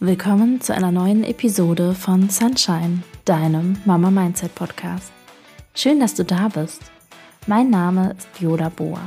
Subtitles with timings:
[0.00, 5.12] Willkommen zu einer neuen Episode von Sunshine, deinem Mama Mindset Podcast.
[5.72, 6.82] Schön, dass du da bist.
[7.46, 9.00] Mein Name ist Viola Boa.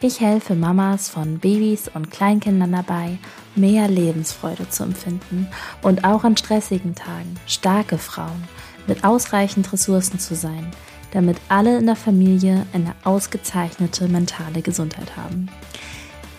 [0.00, 3.18] Ich helfe Mamas von Babys und Kleinkindern dabei,
[3.54, 5.46] mehr Lebensfreude zu empfinden
[5.82, 8.44] und auch an stressigen Tagen starke Frauen
[8.86, 10.70] mit ausreichend Ressourcen zu sein,
[11.12, 15.50] damit alle in der Familie eine ausgezeichnete mentale Gesundheit haben.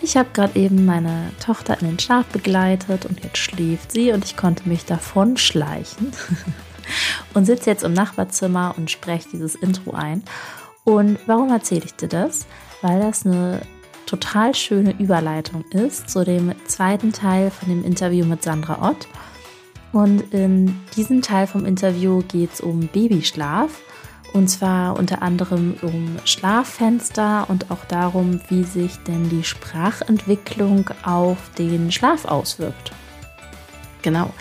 [0.02, 4.24] Ich habe gerade eben meine Tochter in den Schlaf begleitet und jetzt schläft sie und
[4.24, 6.12] ich konnte mich davon schleichen
[7.34, 10.22] und sitze jetzt im Nachbarzimmer und spreche dieses Intro ein.
[10.84, 12.46] Und warum erzähle ich dir das?
[12.80, 13.60] Weil das eine
[14.06, 19.06] total schöne Überleitung ist zu dem zweiten Teil von dem Interview mit Sandra Ott.
[19.92, 23.70] Und in diesem Teil vom Interview geht es um Babyschlaf
[24.32, 31.38] und zwar unter anderem um Schlaffenster und auch darum, wie sich denn die Sprachentwicklung auf
[31.58, 32.92] den Schlaf auswirkt.
[34.02, 34.32] Genau.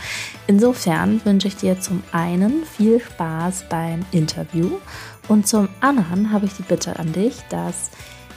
[0.47, 4.71] Insofern wünsche ich dir zum einen viel Spaß beim Interview
[5.27, 7.91] und zum anderen habe ich die Bitte an dich, dass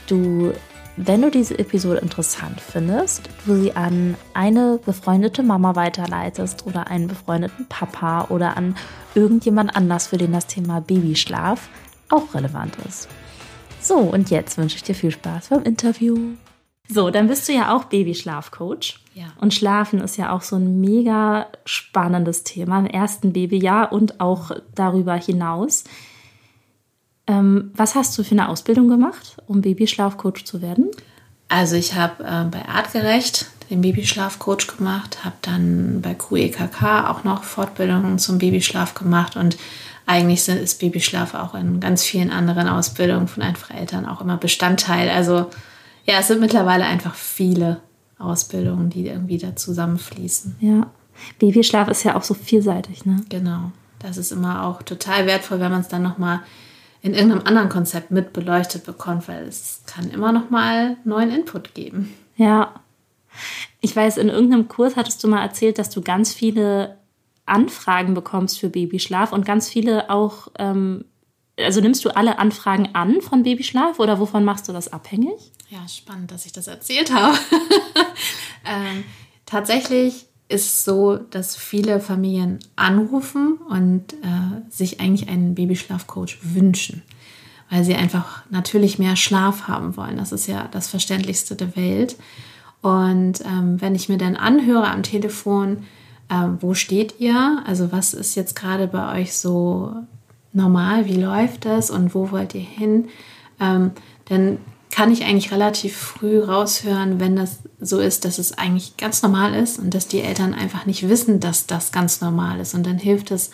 [0.07, 0.53] du
[0.97, 7.09] wenn du diese Episode interessant findest, du sie an eine befreundete Mama weiterleitest oder einen
[7.09, 8.77] befreundeten Papa oder an
[9.15, 11.69] irgendjemand anders, für den das Thema Babyschlaf
[12.11, 13.09] auch relevant ist.
[13.81, 16.17] So, und jetzt wünsche ich dir viel Spaß beim Interview.
[16.89, 19.01] So, dann bist du ja auch Babyschlafcoach.
[19.15, 19.25] Ja.
[19.41, 24.51] Und Schlafen ist ja auch so ein mega spannendes Thema im ersten Babyjahr und auch
[24.75, 25.85] darüber hinaus.
[27.33, 30.91] Ähm, was hast du für eine Ausbildung gemacht, um Babyschlafcoach zu werden?
[31.49, 37.43] Also ich habe äh, bei Artgerecht den Babyschlafcoach gemacht, habe dann bei QEKK auch noch
[37.45, 39.57] Fortbildungen zum Babyschlaf gemacht und
[40.05, 45.09] eigentlich ist Babyschlaf auch in ganz vielen anderen Ausbildungen von einfach Eltern auch immer Bestandteil.
[45.09, 45.47] Also
[46.05, 47.81] ja, es sind mittlerweile einfach viele
[48.19, 50.57] Ausbildungen, die irgendwie da zusammenfließen.
[50.61, 50.91] Ja,
[51.39, 53.25] Babyschlaf ist ja auch so vielseitig, ne?
[53.29, 53.71] Genau.
[54.01, 56.41] Das ist immer auch total wertvoll, wenn man es dann nochmal
[57.03, 61.75] in irgendeinem anderen Konzept mit beleuchtet bekommt, weil es kann immer noch mal neuen Input
[61.75, 62.15] geben.
[62.37, 62.75] Ja.
[63.81, 66.99] Ich weiß, in irgendeinem Kurs hattest du mal erzählt, dass du ganz viele
[67.45, 71.05] Anfragen bekommst für Babyschlaf und ganz viele auch, ähm,
[71.59, 75.53] also nimmst du alle Anfragen an von Babyschlaf oder wovon machst du das abhängig?
[75.71, 77.37] Ja, spannend, dass ich das erzählt habe.
[78.65, 79.03] ähm,
[79.45, 87.03] tatsächlich ist so, dass viele Familien anrufen und äh, sich eigentlich einen Babyschlafcoach wünschen,
[87.71, 90.17] weil sie einfach natürlich mehr Schlaf haben wollen.
[90.17, 92.17] Das ist ja das Verständlichste der Welt.
[92.83, 95.85] Und ähm, wenn ich mir dann anhöre am Telefon,
[96.29, 97.63] äh, wo steht ihr?
[97.67, 99.95] Also was ist jetzt gerade bei euch so
[100.53, 101.07] normal?
[101.07, 103.09] Wie läuft es und wo wollt ihr hin?
[103.61, 103.93] Ähm,
[104.27, 104.59] dann
[104.93, 109.55] kann ich eigentlich relativ früh raushören, wenn das so ist, dass es eigentlich ganz normal
[109.55, 112.75] ist und dass die Eltern einfach nicht wissen, dass das ganz normal ist.
[112.75, 113.51] Und dann hilft es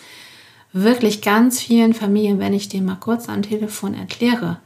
[0.73, 4.59] wirklich ganz vielen Familien, wenn ich denen mal kurz am Telefon erkläre,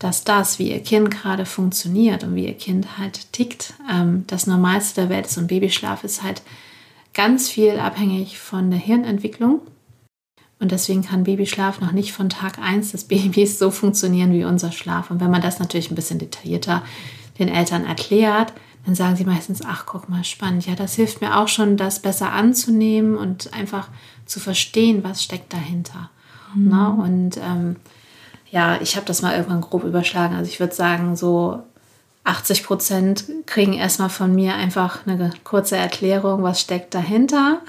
[0.00, 4.48] dass das, wie ihr Kind gerade funktioniert und wie ihr Kind halt tickt, ähm, das
[4.48, 5.38] Normalste der Welt ist.
[5.38, 6.42] Und Babyschlaf ist halt
[7.14, 9.60] ganz viel abhängig von der Hirnentwicklung
[10.60, 14.72] und deswegen kann Babyschlaf noch nicht von Tag 1 des Babys so funktionieren wie unser
[14.72, 15.10] Schlaf.
[15.10, 16.82] Und wenn man das natürlich ein bisschen detaillierter
[17.38, 18.52] den Eltern erklärt,
[18.84, 20.66] dann sagen sie meistens, ach, guck mal, spannend.
[20.66, 23.88] Ja, das hilft mir auch schon, das besser anzunehmen und einfach
[24.26, 26.10] zu verstehen, was steckt dahinter.
[26.54, 26.68] Mhm.
[26.68, 27.76] Na, und ähm,
[28.50, 30.34] ja, ich habe das mal irgendwann grob überschlagen.
[30.34, 31.62] Also ich würde sagen, so
[32.24, 37.60] 80 Prozent kriegen erstmal von mir einfach eine kurze Erklärung, was steckt dahinter.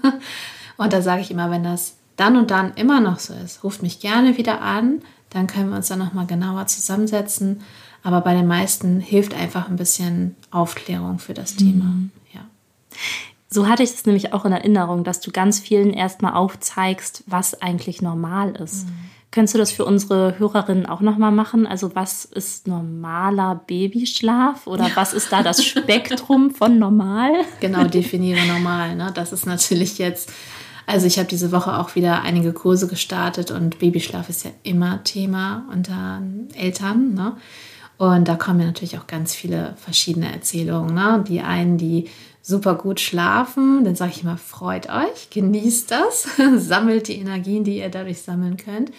[0.76, 3.82] und da sage ich immer, wenn das dann und dann immer noch so ist, ruft
[3.82, 7.62] mich gerne wieder an, dann können wir uns dann nochmal genauer zusammensetzen.
[8.02, 11.84] Aber bei den meisten hilft einfach ein bisschen Aufklärung für das Thema.
[11.84, 12.10] Mhm.
[12.32, 12.40] Ja.
[13.50, 17.60] So hatte ich es nämlich auch in Erinnerung, dass du ganz vielen erstmal aufzeigst, was
[17.60, 18.86] eigentlich normal ist.
[18.86, 18.92] Mhm.
[19.30, 21.66] Könntest du das für unsere Hörerinnen auch nochmal machen?
[21.66, 27.32] Also was ist normaler Babyschlaf oder was ist da das Spektrum von normal?
[27.60, 28.96] Genau, definiere normal.
[28.96, 29.10] Ne?
[29.14, 30.30] Das ist natürlich jetzt
[30.88, 35.04] also ich habe diese Woche auch wieder einige Kurse gestartet und Babyschlaf ist ja immer
[35.04, 36.22] Thema unter
[36.54, 37.12] Eltern.
[37.12, 37.36] Ne?
[37.98, 40.94] Und da kommen ja natürlich auch ganz viele verschiedene Erzählungen.
[40.94, 41.22] Ne?
[41.28, 42.08] Die einen, die
[42.40, 46.26] super gut schlafen, dann sage ich immer, freut euch, genießt das,
[46.56, 48.90] sammelt die Energien, die ihr dadurch sammeln könnt.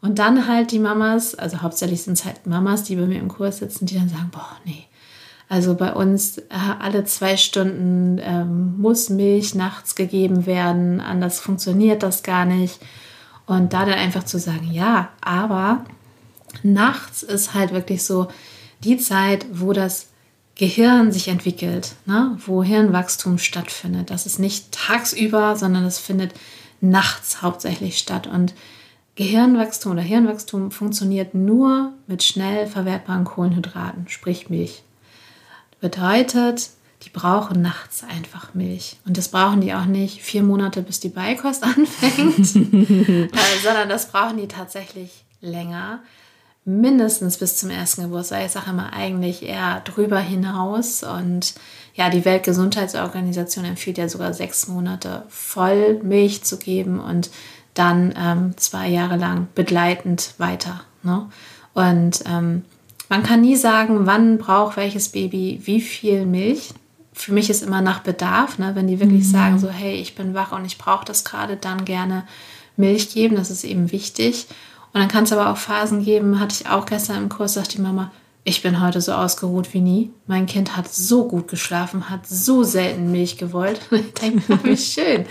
[0.00, 3.28] Und dann halt die Mamas, also hauptsächlich sind es halt Mamas, die bei mir im
[3.28, 4.86] Kurs sitzen, die dann sagen, boah, nee,
[5.48, 6.44] also bei uns äh,
[6.78, 12.80] alle zwei Stunden ähm, muss Milch nachts gegeben werden, anders funktioniert das gar nicht.
[13.46, 15.84] Und da dann einfach zu sagen, ja, aber
[16.62, 18.28] nachts ist halt wirklich so
[18.84, 20.08] die Zeit, wo das
[20.54, 22.36] Gehirn sich entwickelt, ne?
[22.44, 24.10] wo Hirnwachstum stattfindet.
[24.10, 26.34] Das ist nicht tagsüber, sondern es findet
[26.80, 28.26] nachts hauptsächlich statt.
[28.26, 28.54] Und
[29.14, 34.82] Gehirnwachstum oder Hirnwachstum funktioniert nur mit schnell verwertbaren Kohlenhydraten, sprich Milch.
[35.80, 36.70] Bedeutet,
[37.04, 38.96] die brauchen nachts einfach Milch.
[39.06, 43.28] Und das brauchen die auch nicht vier Monate, bis die Beikost anfängt, äh,
[43.62, 46.00] sondern das brauchen die tatsächlich länger.
[46.64, 48.44] Mindestens bis zum ersten Geburtstag.
[48.44, 51.02] Ich sage immer eigentlich eher drüber hinaus.
[51.02, 51.54] Und
[51.94, 57.30] ja, die Weltgesundheitsorganisation empfiehlt ja sogar sechs Monate voll Milch zu geben und
[57.72, 60.80] dann ähm, zwei Jahre lang begleitend weiter.
[61.02, 61.30] Ne?
[61.74, 62.64] Und ähm,
[63.08, 66.74] man kann nie sagen, wann braucht welches Baby wie viel Milch
[67.18, 68.74] für mich ist immer nach Bedarf, ne?
[68.74, 69.30] wenn die wirklich mhm.
[69.30, 72.24] sagen, so, hey, ich bin wach und ich brauche das gerade, dann gerne
[72.76, 74.46] Milch geben, das ist eben wichtig.
[74.92, 77.74] Und dann kann es aber auch Phasen geben, hatte ich auch gestern im Kurs, sagt
[77.74, 78.12] die Mama,
[78.44, 80.10] ich bin heute so ausgeruht wie nie.
[80.26, 83.80] Mein Kind hat so gut geschlafen, hat so selten Milch gewollt.
[83.90, 85.26] ich denke, wie schön.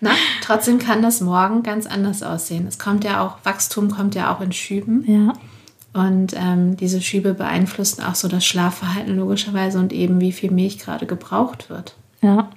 [0.00, 0.12] Na,
[0.42, 2.66] trotzdem kann das morgen ganz anders aussehen.
[2.66, 5.04] Es kommt ja auch, Wachstum kommt ja auch in Schüben.
[5.06, 5.34] Ja.
[5.92, 10.78] Und ähm, diese Schübe beeinflussen auch so das Schlafverhalten logischerweise und eben wie viel Milch
[10.78, 11.94] gerade gebraucht wird.
[12.22, 12.48] Ja.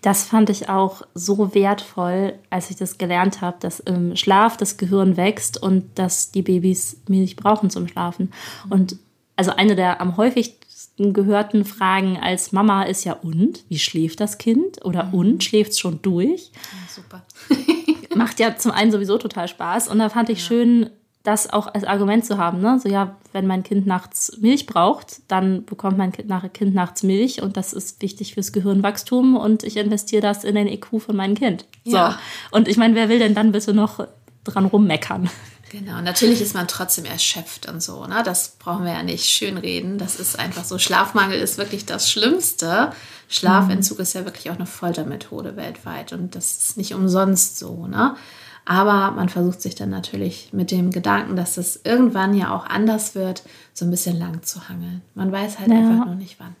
[0.00, 4.76] Das fand ich auch so wertvoll, als ich das gelernt habe, dass im Schlaf das
[4.76, 8.32] Gehirn wächst und dass die Babys Milch brauchen zum Schlafen.
[8.68, 8.96] Und
[9.36, 13.64] also eine der am häufigsten gehörten Fragen als Mama ist ja, und?
[13.68, 14.84] Wie schläft das Kind?
[14.84, 15.14] Oder mhm.
[15.14, 15.44] und?
[15.44, 16.50] Schläft es schon durch?
[16.52, 17.22] Ja, super.
[18.14, 19.88] Macht ja zum einen sowieso total Spaß.
[19.88, 20.46] Und da fand ich ja.
[20.46, 20.90] schön,
[21.22, 22.60] das auch als Argument zu haben.
[22.60, 22.80] Ne?
[22.82, 27.42] So ja, wenn mein Kind nachts Milch braucht, dann bekommt mein Kind, kind nachts Milch
[27.42, 31.34] und das ist wichtig fürs Gehirnwachstum und ich investiere das in den IQ von meinem
[31.34, 31.66] Kind.
[31.84, 31.96] So.
[31.96, 32.18] Ja.
[32.50, 34.06] Und ich meine, wer will denn dann bitte noch
[34.44, 35.30] dran rummeckern?
[35.70, 38.04] Genau, natürlich ist man trotzdem erschöpft und so.
[38.06, 38.22] Ne?
[38.24, 39.96] Das brauchen wir ja nicht schönreden.
[39.96, 40.78] Das ist einfach so.
[40.78, 42.92] Schlafmangel ist wirklich das Schlimmste.
[43.30, 44.02] Schlafentzug mhm.
[44.02, 47.86] ist ja wirklich auch eine Foltermethode weltweit und das ist nicht umsonst so.
[47.86, 48.16] Ne?
[48.64, 53.14] Aber man versucht sich dann natürlich mit dem Gedanken, dass es irgendwann ja auch anders
[53.14, 53.42] wird,
[53.74, 55.02] so ein bisschen lang zu hangeln.
[55.14, 55.78] Man weiß halt ja.
[55.78, 56.54] einfach noch nicht wann.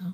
[0.00, 0.12] Ja.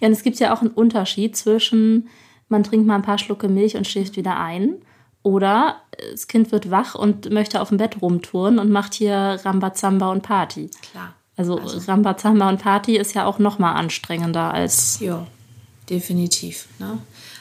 [0.00, 2.08] Ja, und es gibt ja auch einen Unterschied zwischen,
[2.48, 4.76] man trinkt mal ein paar Schlucke Milch und schläft wieder ein.
[5.22, 5.76] Oder
[6.12, 10.22] das Kind wird wach und möchte auf dem Bett rumtouren und macht hier Rambazamba und
[10.22, 10.70] Party.
[10.92, 11.14] Klar.
[11.36, 15.00] Also, also Rambazamba und Party ist ja auch noch mal anstrengender als.
[15.00, 15.26] Ja,
[15.88, 16.68] definitiv.
[16.78, 16.98] Ne?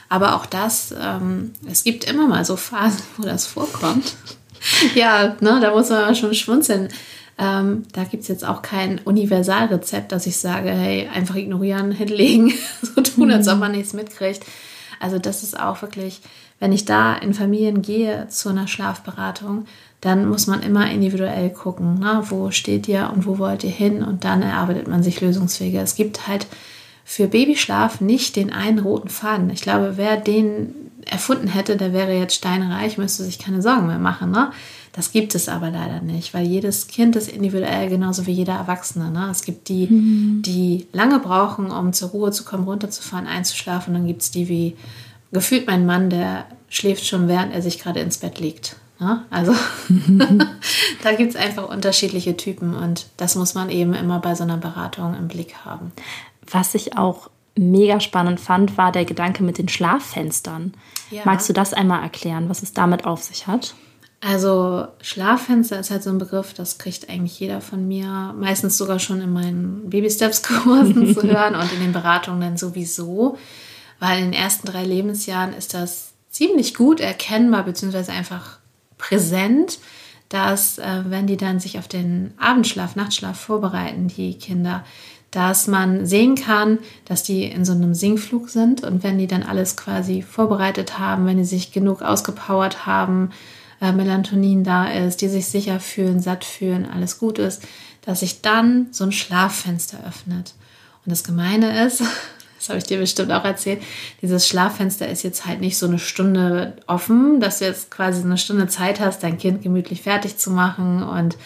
[0.09, 4.15] Aber auch das, ähm, es gibt immer mal so Phasen, wo das vorkommt.
[4.95, 6.89] ja, ne, da muss man schon schmunzeln.
[7.37, 12.53] Ähm, da gibt es jetzt auch kein Universalrezept, dass ich sage, hey, einfach ignorieren, hinlegen,
[12.81, 14.43] so tun, als ob man nichts mitkriegt.
[14.99, 16.21] Also das ist auch wirklich,
[16.59, 19.65] wenn ich da in Familien gehe zu einer Schlafberatung,
[20.01, 22.23] dann muss man immer individuell gucken, ne?
[22.29, 25.79] wo steht ihr und wo wollt ihr hin und dann erarbeitet man sich Lösungswege.
[25.79, 26.47] Es gibt halt
[27.09, 29.49] für Babyschlaf nicht den einen roten Faden.
[29.49, 30.75] Ich glaube, wer den
[31.07, 34.29] erfunden hätte, der wäre jetzt steinreich, müsste sich keine Sorgen mehr machen.
[34.29, 34.51] Ne?
[34.91, 39.09] Das gibt es aber leider nicht, weil jedes Kind ist individuell genauso wie jeder Erwachsene.
[39.09, 39.27] Ne?
[39.31, 40.43] Es gibt die, mhm.
[40.45, 43.95] die lange brauchen, um zur Ruhe zu kommen, runterzufahren, einzuschlafen.
[43.95, 44.75] Und dann gibt es die wie
[45.31, 48.75] gefühlt mein Mann, der schläft schon, während er sich gerade ins Bett legt.
[48.99, 49.23] Ne?
[49.31, 49.55] Also
[51.03, 54.57] da gibt es einfach unterschiedliche Typen und das muss man eben immer bei so einer
[54.57, 55.91] Beratung im Blick haben.
[56.51, 60.73] Was ich auch mega spannend fand, war der Gedanke mit den Schlaffenstern.
[61.11, 61.23] Ja.
[61.25, 63.73] Magst du das einmal erklären, was es damit auf sich hat?
[64.21, 68.99] Also Schlaffenster ist halt so ein Begriff, das kriegt eigentlich jeder von mir, meistens sogar
[68.99, 73.37] schon in meinen Baby-Steps-Kursen zu hören und in den Beratungen dann sowieso,
[73.99, 78.59] weil in den ersten drei Lebensjahren ist das ziemlich gut erkennbar, beziehungsweise einfach
[78.97, 79.79] präsent,
[80.29, 84.83] dass äh, wenn die dann sich auf den Abendschlaf, Nachtschlaf vorbereiten, die Kinder,
[85.31, 89.43] dass man sehen kann, dass die in so einem Sinkflug sind und wenn die dann
[89.43, 93.31] alles quasi vorbereitet haben, wenn die sich genug ausgepowert haben,
[93.81, 97.63] äh, Melatonin da ist, die sich sicher fühlen, satt fühlen, alles gut ist,
[98.01, 100.53] dass sich dann so ein Schlaffenster öffnet.
[101.05, 102.03] Und das Gemeine ist,
[102.59, 103.81] das habe ich dir bestimmt auch erzählt,
[104.21, 108.37] dieses Schlaffenster ist jetzt halt nicht so eine Stunde offen, dass du jetzt quasi eine
[108.37, 111.37] Stunde Zeit hast, dein Kind gemütlich fertig zu machen und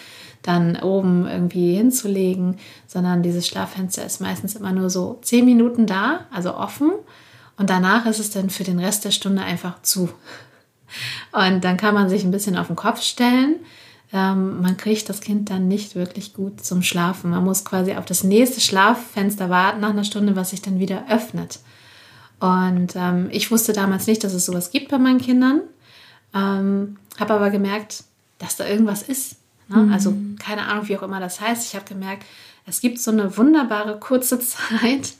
[0.42, 6.26] dann oben irgendwie hinzulegen, sondern dieses Schlaffenster ist meistens immer nur so zehn Minuten da,
[6.32, 6.90] also offen.
[7.56, 10.10] Und danach ist es dann für den Rest der Stunde einfach zu.
[11.32, 13.56] Und dann kann man sich ein bisschen auf den Kopf stellen.
[14.12, 17.30] Ähm, man kriegt das Kind dann nicht wirklich gut zum Schlafen.
[17.30, 21.04] Man muss quasi auf das nächste Schlaffenster warten nach einer Stunde, was sich dann wieder
[21.08, 21.60] öffnet.
[22.40, 25.62] Und ähm, ich wusste damals nicht, dass es sowas gibt bei meinen Kindern.
[26.34, 28.04] Ähm, habe aber gemerkt,
[28.38, 29.36] dass da irgendwas ist.
[29.68, 29.78] Ne?
[29.78, 29.92] Mhm.
[29.92, 31.66] Also keine Ahnung, wie auch immer das heißt.
[31.66, 32.24] Ich habe gemerkt,
[32.66, 35.14] es gibt so eine wunderbare kurze Zeit,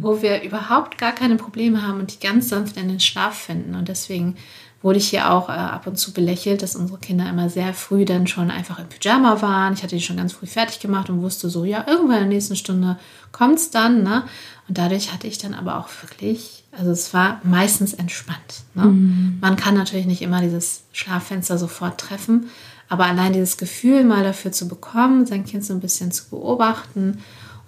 [0.00, 3.74] wo wir überhaupt gar keine Probleme haben und die ganz sanft in den Schlaf finden.
[3.74, 4.36] Und deswegen
[4.82, 8.04] wurde ich hier auch äh, ab und zu belächelt, dass unsere Kinder immer sehr früh
[8.04, 9.74] dann schon einfach im Pyjama waren.
[9.74, 12.28] Ich hatte die schon ganz früh fertig gemacht und wusste so, ja, irgendwann in der
[12.28, 12.98] nächsten Stunde
[13.30, 14.02] kommt es dann.
[14.02, 14.24] Ne?
[14.68, 18.62] Und dadurch hatte ich dann aber auch wirklich, also es war meistens entspannt.
[18.74, 18.86] Ne?
[18.86, 19.38] Mhm.
[19.40, 22.48] Man kann natürlich nicht immer dieses Schlaffenster sofort treffen,
[22.88, 27.18] aber allein dieses Gefühl mal dafür zu bekommen, sein Kind so ein bisschen zu beobachten.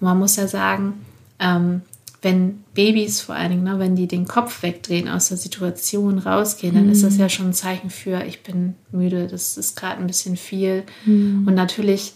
[0.01, 1.05] Und man muss ja sagen,
[1.39, 1.83] ähm,
[2.23, 6.75] wenn Babys vor allen Dingen, ne, wenn die den Kopf wegdrehen, aus der Situation rausgehen,
[6.75, 6.93] dann mhm.
[6.93, 10.37] ist das ja schon ein Zeichen für, ich bin müde, das ist gerade ein bisschen
[10.37, 10.85] viel.
[11.05, 11.45] Mhm.
[11.49, 12.13] Und natürlich,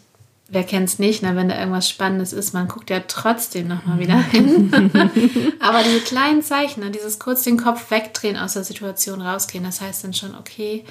[0.48, 3.98] wer kennt es nicht, ne, wenn da irgendwas Spannendes ist, man guckt ja trotzdem nochmal
[3.98, 4.70] wieder hin.
[5.60, 9.80] Aber diese kleinen Zeichen, ne, dieses kurz den Kopf wegdrehen, aus der Situation rausgehen, das
[9.80, 10.84] heißt dann schon, okay,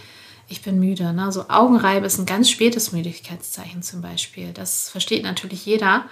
[0.48, 1.12] ich bin müde.
[1.14, 1.32] Ne?
[1.32, 4.52] So Augenreibe ist ein ganz spätes Müdigkeitszeichen zum Beispiel.
[4.54, 6.06] Das versteht natürlich jeder.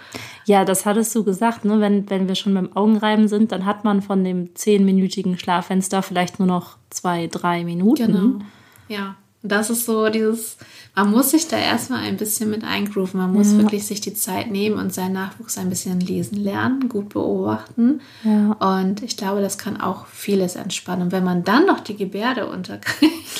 [0.44, 1.64] Ja, das hattest du gesagt.
[1.64, 1.80] Ne?
[1.80, 6.38] Wenn, wenn wir schon beim Augenreiben sind, dann hat man von dem zehnminütigen Schlaffenster vielleicht
[6.38, 8.06] nur noch zwei, drei Minuten.
[8.06, 8.44] Genau.
[8.88, 10.56] Ja, das ist so dieses,
[10.94, 13.20] man muss sich da erstmal ein bisschen mit eingrooven.
[13.20, 13.58] Man muss ja.
[13.58, 18.00] wirklich sich die Zeit nehmen und seinen Nachwuchs ein bisschen lesen lernen, gut beobachten.
[18.24, 18.52] Ja.
[18.52, 21.02] Und ich glaube, das kann auch vieles entspannen.
[21.02, 23.12] Und wenn man dann noch die Gebärde unterkriegt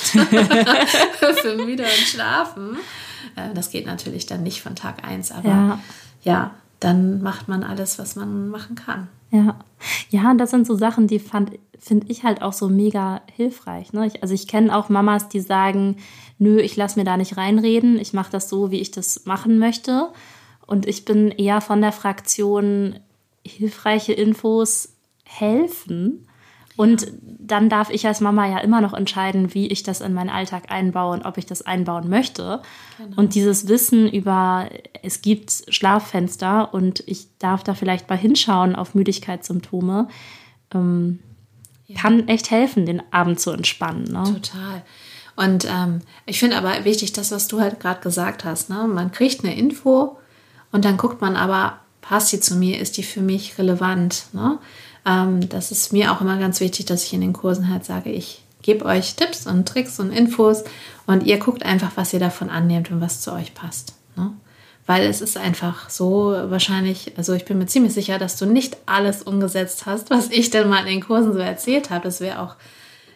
[1.41, 2.77] für müde und schlafen,
[3.35, 5.79] äh, das geht natürlich dann nicht von Tag 1, aber ja.
[6.21, 9.07] ja, dann macht man alles, was man machen kann.
[9.35, 9.59] Ja,
[10.09, 11.57] ja, und das sind so Sachen, die finde
[12.07, 13.91] ich halt auch so mega hilfreich.
[13.93, 14.07] Ne?
[14.07, 15.97] Ich, also ich kenne auch Mamas, die sagen,
[16.39, 19.59] nö, ich lasse mir da nicht reinreden, ich mache das so, wie ich das machen
[19.59, 20.11] möchte.
[20.65, 22.99] Und ich bin eher von der Fraktion,
[23.45, 26.27] hilfreiche Infos helfen.
[26.77, 30.29] Und dann darf ich als Mama ja immer noch entscheiden, wie ich das in meinen
[30.29, 32.61] Alltag einbaue und ob ich das einbauen möchte.
[32.97, 33.17] Genau.
[33.17, 34.67] Und dieses Wissen über,
[35.01, 40.09] es gibt Schlaffenster und ich darf da vielleicht mal hinschauen auf Müdigkeitssymptome,
[40.73, 41.19] ähm,
[41.87, 41.99] ja.
[41.99, 44.03] kann echt helfen, den Abend zu entspannen.
[44.03, 44.23] Ne?
[44.23, 44.83] Total.
[45.35, 48.69] Und ähm, ich finde aber wichtig, das, was du halt gerade gesagt hast.
[48.69, 48.87] Ne?
[48.87, 50.17] Man kriegt eine Info
[50.71, 54.27] und dann guckt man aber, passt die zu mir, ist die für mich relevant?
[54.33, 54.59] Ne?
[55.05, 58.11] Ähm, das ist mir auch immer ganz wichtig, dass ich in den Kursen halt sage,
[58.11, 60.63] ich gebe euch Tipps und Tricks und Infos
[61.05, 63.93] und ihr guckt einfach, was ihr davon annehmt und was zu euch passt.
[64.15, 64.33] Ne?
[64.87, 68.77] Weil es ist einfach so wahrscheinlich, also ich bin mir ziemlich sicher, dass du nicht
[68.87, 72.05] alles umgesetzt hast, was ich denn mal in den Kursen so erzählt habe.
[72.05, 72.55] Das wäre auch,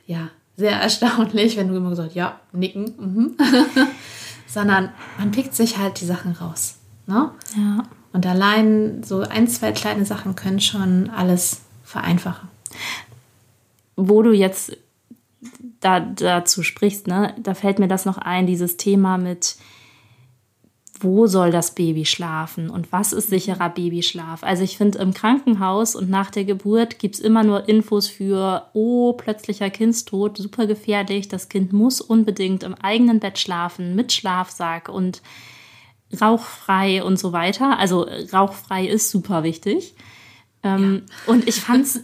[0.06, 3.38] ja, sehr erstaunlich, wenn du immer gesagt ja, nicken, mhm.
[4.48, 6.76] sondern man pickt sich halt die Sachen raus.
[7.08, 7.32] Ne?
[7.56, 7.84] Ja.
[8.14, 12.50] Und allein so ein, zwei kleine Sachen können schon alles vereinfachen.
[13.96, 14.78] Wo du jetzt
[15.80, 19.56] da, dazu sprichst, ne, da fällt mir das noch ein, dieses Thema mit,
[21.00, 24.44] wo soll das Baby schlafen und was ist sicherer Babyschlaf.
[24.44, 28.68] Also ich finde, im Krankenhaus und nach der Geburt gibt es immer nur Infos für,
[28.74, 34.90] oh, plötzlicher Kindstod, super gefährlich, das Kind muss unbedingt im eigenen Bett schlafen, mit Schlafsack
[34.90, 35.22] und
[36.22, 37.80] rauchfrei und so weiter.
[37.80, 39.96] Also rauchfrei ist super wichtig.
[40.64, 41.34] Ähm, ja.
[41.34, 42.02] Und ich fand es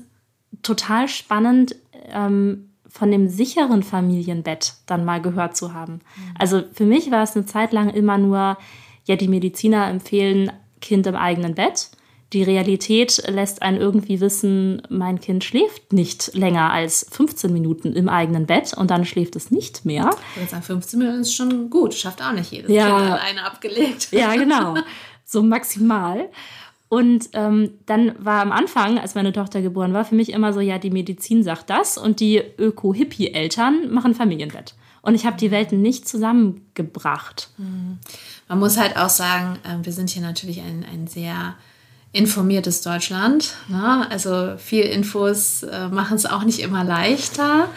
[0.61, 1.75] total spannend,
[2.07, 5.93] ähm, von dem sicheren Familienbett dann mal gehört zu haben.
[5.93, 6.33] Mhm.
[6.39, 8.57] Also für mich war es eine Zeit lang immer nur,
[9.03, 11.89] ja, die Mediziner empfehlen Kind im eigenen Bett.
[12.33, 18.09] Die Realität lässt einen irgendwie wissen, mein Kind schläft nicht länger als 15 Minuten im
[18.09, 20.09] eigenen Bett und dann schläft es nicht mehr.
[20.31, 22.87] Ich würde sagen, 15 Minuten ist schon gut, schafft auch nicht jedes ja.
[22.87, 24.11] Kind alleine abgelegt.
[24.11, 24.75] Ja, genau.
[25.23, 26.29] So maximal.
[26.95, 30.61] Und ähm, dann war am Anfang, als meine Tochter geboren war, für mich immer so,
[30.61, 34.75] ja, die Medizin sagt das und die Öko-Hippie-Eltern machen Familienbett.
[35.01, 37.49] Und ich habe die Welten nicht zusammengebracht.
[37.57, 37.99] Mhm.
[38.47, 41.55] Man muss halt auch sagen, äh, wir sind hier natürlich ein, ein sehr
[42.13, 43.55] informiertes Deutschland.
[43.67, 44.09] Ne?
[44.09, 47.67] Also viel Infos äh, machen es auch nicht immer leichter.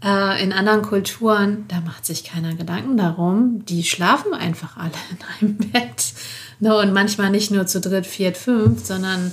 [0.00, 3.64] Äh, in anderen Kulturen, da macht sich keiner Gedanken darum.
[3.64, 6.14] Die schlafen einfach alle in einem Bett.
[6.60, 6.76] Ne?
[6.76, 9.32] Und manchmal nicht nur zu dritt, viert, fünf, sondern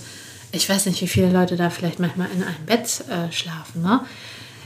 [0.52, 3.82] ich weiß nicht, wie viele Leute da vielleicht manchmal in einem Bett äh, schlafen.
[3.82, 4.02] Ne?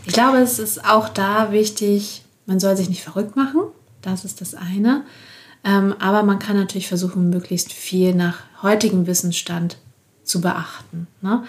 [0.06, 3.62] Ich glaube, es ist auch da wichtig, man soll sich nicht verrückt machen.
[4.02, 5.04] Das ist das eine.
[5.64, 9.78] Ähm, aber man kann natürlich versuchen, möglichst viel nach heutigem Wissensstand
[10.24, 11.08] zu beachten.
[11.22, 11.44] Ne?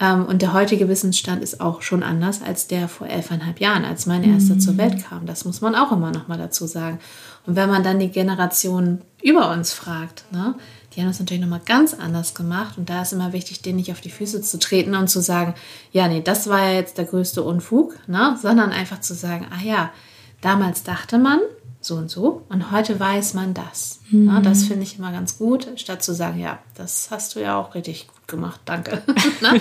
[0.00, 4.06] Ähm, und der heutige Wissensstand ist auch schon anders als der vor elfeinhalb Jahren, als
[4.06, 4.60] meine erste mhm.
[4.60, 5.26] zur Welt kam.
[5.26, 6.98] Das muss man auch immer noch mal dazu sagen.
[7.46, 10.54] Und wenn man dann die Generation über uns fragt, ne,
[10.94, 12.76] die haben das natürlich nochmal ganz anders gemacht.
[12.78, 15.54] Und da ist immer wichtig, denen nicht auf die Füße zu treten und zu sagen,
[15.92, 18.36] ja, nee, das war ja jetzt der größte Unfug, ne?
[18.40, 19.90] sondern einfach zu sagen, ah ja,
[20.40, 21.40] damals dachte man,
[21.82, 24.00] so und so und heute weiß man das.
[24.10, 24.28] Mhm.
[24.28, 27.58] Ja, das finde ich immer ganz gut, statt zu sagen, ja, das hast du ja
[27.58, 29.02] auch richtig gut gemacht, danke.
[29.40, 29.60] Ne?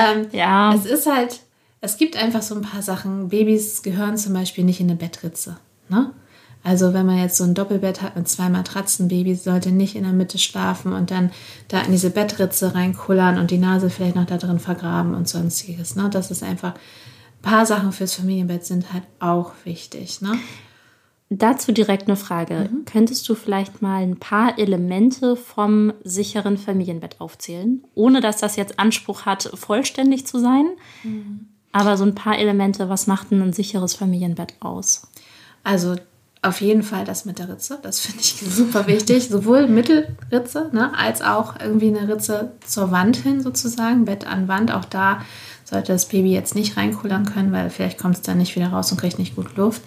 [0.00, 0.72] ähm, ja.
[0.72, 1.40] Es ist halt,
[1.80, 3.30] es gibt einfach so ein paar Sachen.
[3.30, 5.56] Babys gehören zum Beispiel nicht in eine Bettritze.
[5.88, 6.12] Ne?
[6.64, 10.02] Also wenn man jetzt so ein Doppelbett hat mit zwei Matratzen, Baby sollte nicht in
[10.02, 11.30] der Mitte schlafen und dann
[11.68, 15.96] da in diese Bettritze reinkullern und die Nase vielleicht noch da drin vergraben und sonstiges.
[15.96, 16.10] Ne?
[16.10, 20.20] Das ist einfach, ein paar Sachen fürs Familienbett sind halt auch wichtig.
[20.20, 20.32] Ne?
[21.30, 22.68] Dazu direkt eine Frage.
[22.70, 22.84] Mhm.
[22.86, 28.78] Könntest du vielleicht mal ein paar Elemente vom sicheren Familienbett aufzählen, ohne dass das jetzt
[28.78, 30.66] Anspruch hat, vollständig zu sein?
[31.04, 31.48] Mhm.
[31.70, 35.02] Aber so ein paar Elemente, was macht denn ein sicheres Familienbett aus?
[35.64, 35.96] Also
[36.42, 39.28] auf jeden Fall das mit der Ritze, das finde ich super wichtig.
[39.28, 44.72] Sowohl Mittelritze ne, als auch irgendwie eine Ritze zur Wand hin sozusagen, Bett an Wand.
[44.72, 45.22] Auch da
[45.64, 48.90] sollte das Baby jetzt nicht reinkullern können, weil vielleicht kommt es dann nicht wieder raus
[48.90, 49.82] und kriegt nicht gut Luft.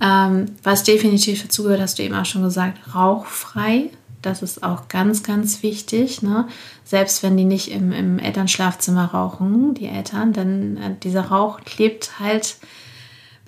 [0.00, 3.90] Ähm, was definitiv dazu gehört, hast du eben auch schon gesagt, rauchfrei.
[4.22, 6.22] Das ist auch ganz, ganz wichtig.
[6.22, 6.46] Ne?
[6.84, 12.18] Selbst wenn die nicht im, im Elternschlafzimmer rauchen, die Eltern, denn äh, dieser Rauch klebt
[12.20, 12.56] halt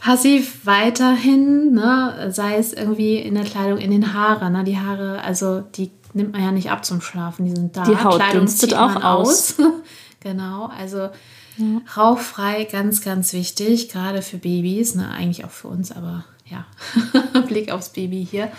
[0.03, 2.31] passiv weiterhin, ne?
[2.33, 4.53] sei es irgendwie in der Kleidung, in den Haaren.
[4.53, 4.65] Ne?
[4.65, 7.85] Die Haare, also die nimmt man ja nicht ab zum Schlafen, die sind da.
[7.85, 9.55] Die Haut Kleidung dünstet auch aus.
[10.21, 11.09] genau, also
[11.57, 11.81] ja.
[11.97, 15.09] rauchfrei, ganz, ganz wichtig, gerade für Babys, ne?
[15.09, 16.67] eigentlich auch für uns, aber ja,
[17.47, 18.51] Blick aufs Baby hier.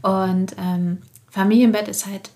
[0.00, 2.30] Und ähm, Familienbett ist halt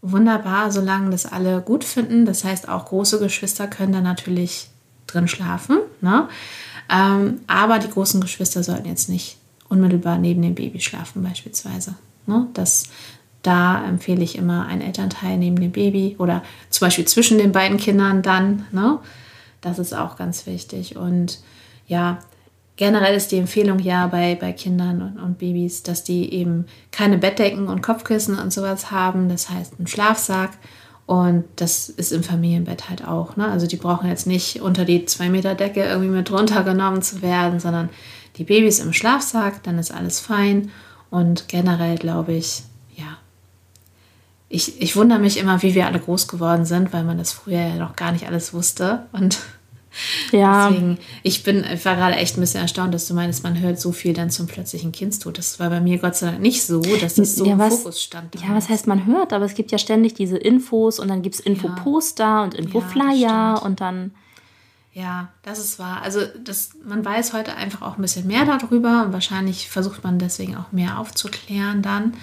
[0.00, 2.24] wunderbar, solange das alle gut finden.
[2.24, 4.70] Das heißt, auch große Geschwister können da natürlich
[5.06, 5.78] drin schlafen.
[6.00, 6.28] Ne?
[6.90, 11.94] Ähm, aber die großen Geschwister sollten jetzt nicht unmittelbar neben dem Baby schlafen, beispielsweise.
[12.26, 12.46] Ne?
[12.54, 12.84] Das,
[13.42, 17.78] da empfehle ich immer ein Elternteil neben dem Baby oder zum Beispiel zwischen den beiden
[17.78, 18.66] Kindern dann.
[18.70, 18.98] Ne?
[19.60, 20.96] Das ist auch ganz wichtig.
[20.96, 21.40] Und
[21.86, 22.18] ja,
[22.76, 27.18] generell ist die Empfehlung ja bei, bei Kindern und, und, Babys, dass die eben keine
[27.18, 29.28] Bettdecken und Kopfkissen und sowas haben.
[29.28, 30.50] Das heißt, einen Schlafsack.
[31.06, 33.36] Und das ist im Familienbett halt auch.
[33.36, 33.46] Ne?
[33.46, 37.60] Also die brauchen jetzt nicht unter die 2 Meter Decke irgendwie mit runtergenommen zu werden,
[37.60, 37.90] sondern
[38.36, 40.70] die Babys im Schlafsack, dann ist alles fein.
[41.10, 42.62] Und generell glaube ich,
[42.96, 43.18] ja,
[44.48, 47.60] ich, ich wundere mich immer, wie wir alle groß geworden sind, weil man das früher
[47.60, 49.06] ja noch gar nicht alles wusste.
[49.12, 49.38] Und
[50.30, 50.68] ja.
[50.68, 53.80] Deswegen, ich bin, ich war gerade echt ein bisschen erstaunt, dass du meinst, man hört
[53.80, 55.38] so viel dann zum plötzlichen Kindstod.
[55.38, 57.76] Das war bei mir Gott sei Dank nicht so, dass das so ja, im was,
[57.76, 58.34] Fokus stand.
[58.40, 59.32] Ja, was heißt man hört?
[59.32, 62.42] Aber es gibt ja ständig diese Infos und dann gibt es Infoposter ja.
[62.44, 64.12] und Infoflyer ja, und dann.
[64.94, 66.02] Ja, das ist wahr.
[66.02, 70.18] Also das, man weiß heute einfach auch ein bisschen mehr darüber und wahrscheinlich versucht man
[70.18, 72.14] deswegen auch mehr aufzuklären dann.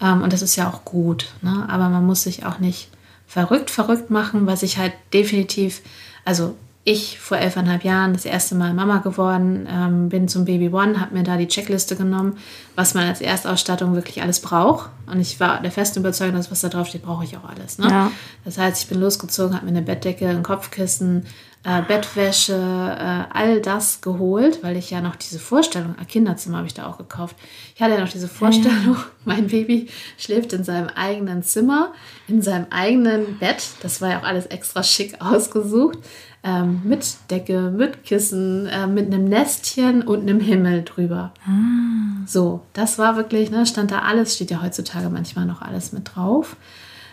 [0.00, 1.30] Ähm, und das ist ja auch gut.
[1.42, 1.66] Ne?
[1.68, 2.90] Aber man muss sich auch nicht
[3.26, 5.82] verrückt, verrückt machen, was ich halt definitiv,
[6.24, 6.56] also
[6.88, 11.14] ich vor elfeinhalb Jahren das erste Mal Mama geworden, ähm, bin zum Baby One, habe
[11.16, 12.38] mir da die Checkliste genommen,
[12.76, 14.90] was man als Erstausstattung wirklich alles braucht.
[15.06, 17.78] Und ich war der festen Überzeugung, dass was da drauf steht, brauche ich auch alles.
[17.78, 17.88] Ne?
[17.90, 18.12] Ja.
[18.44, 21.26] Das heißt, ich bin losgezogen, habe mir eine Bettdecke, ein Kopfkissen,
[21.64, 26.68] äh, Bettwäsche, äh, all das geholt, weil ich ja noch diese Vorstellung, ein Kinderzimmer habe
[26.68, 27.34] ich da auch gekauft.
[27.74, 29.04] Ich hatte ja noch diese Vorstellung, ja.
[29.24, 31.92] mein Baby schläft in seinem eigenen Zimmer,
[32.28, 33.70] in seinem eigenen Bett.
[33.82, 35.98] Das war ja auch alles extra schick ausgesucht
[36.46, 41.32] ähm, mit Decke, mit Kissen, äh, mit einem Nestchen und einem Himmel drüber.
[41.44, 42.24] Ah.
[42.26, 46.14] So, das war wirklich, ne, stand da alles, steht ja heutzutage manchmal noch alles mit
[46.14, 46.56] drauf,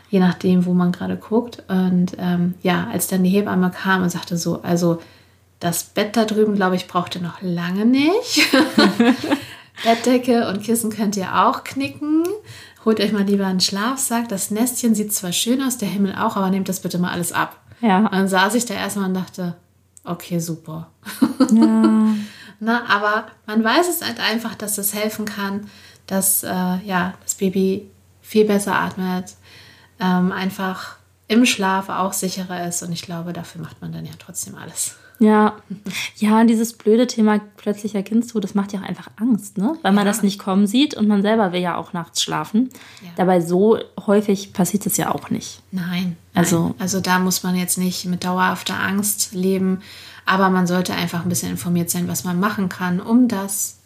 [0.09, 1.63] je nachdem, wo man gerade guckt.
[1.67, 5.01] Und ähm, ja, als dann die Hebamme kam und sagte so, also
[5.59, 8.47] das Bett da drüben, glaube ich, braucht ihr noch lange nicht.
[9.83, 12.23] Bettdecke und Kissen könnt ihr auch knicken.
[12.85, 14.29] Holt euch mal lieber einen Schlafsack.
[14.29, 17.31] Das Nestchen sieht zwar schön aus, der Himmel auch, aber nehmt das bitte mal alles
[17.31, 17.62] ab.
[17.83, 17.97] Ja.
[17.97, 19.55] Und dann saß ich da erstmal und dachte,
[20.05, 20.89] okay, super.
[21.51, 22.15] Ja.
[22.59, 25.69] Na, aber man weiß es halt einfach, dass das helfen kann,
[26.07, 27.91] dass äh, ja, das Baby
[28.21, 29.35] viel besser atmet,
[29.99, 30.95] ähm, einfach
[31.27, 32.81] im Schlaf auch sicherer ist.
[32.83, 34.95] Und ich glaube, dafür macht man dann ja trotzdem alles.
[35.23, 35.55] Ja,
[36.17, 39.77] ja, dieses blöde Thema plötzlicher Kindstod, das macht ja auch einfach Angst, ne?
[39.81, 40.11] Weil man ja.
[40.11, 42.69] das nicht kommen sieht und man selber will ja auch nachts schlafen.
[43.01, 43.09] Ja.
[43.15, 45.61] Dabei so häufig passiert es ja auch nicht.
[45.71, 46.17] Nein.
[46.33, 46.75] Also, nein.
[46.79, 49.81] also da muss man jetzt nicht mit dauerhafter Angst leben,
[50.25, 53.77] aber man sollte einfach ein bisschen informiert sein, was man machen kann, um das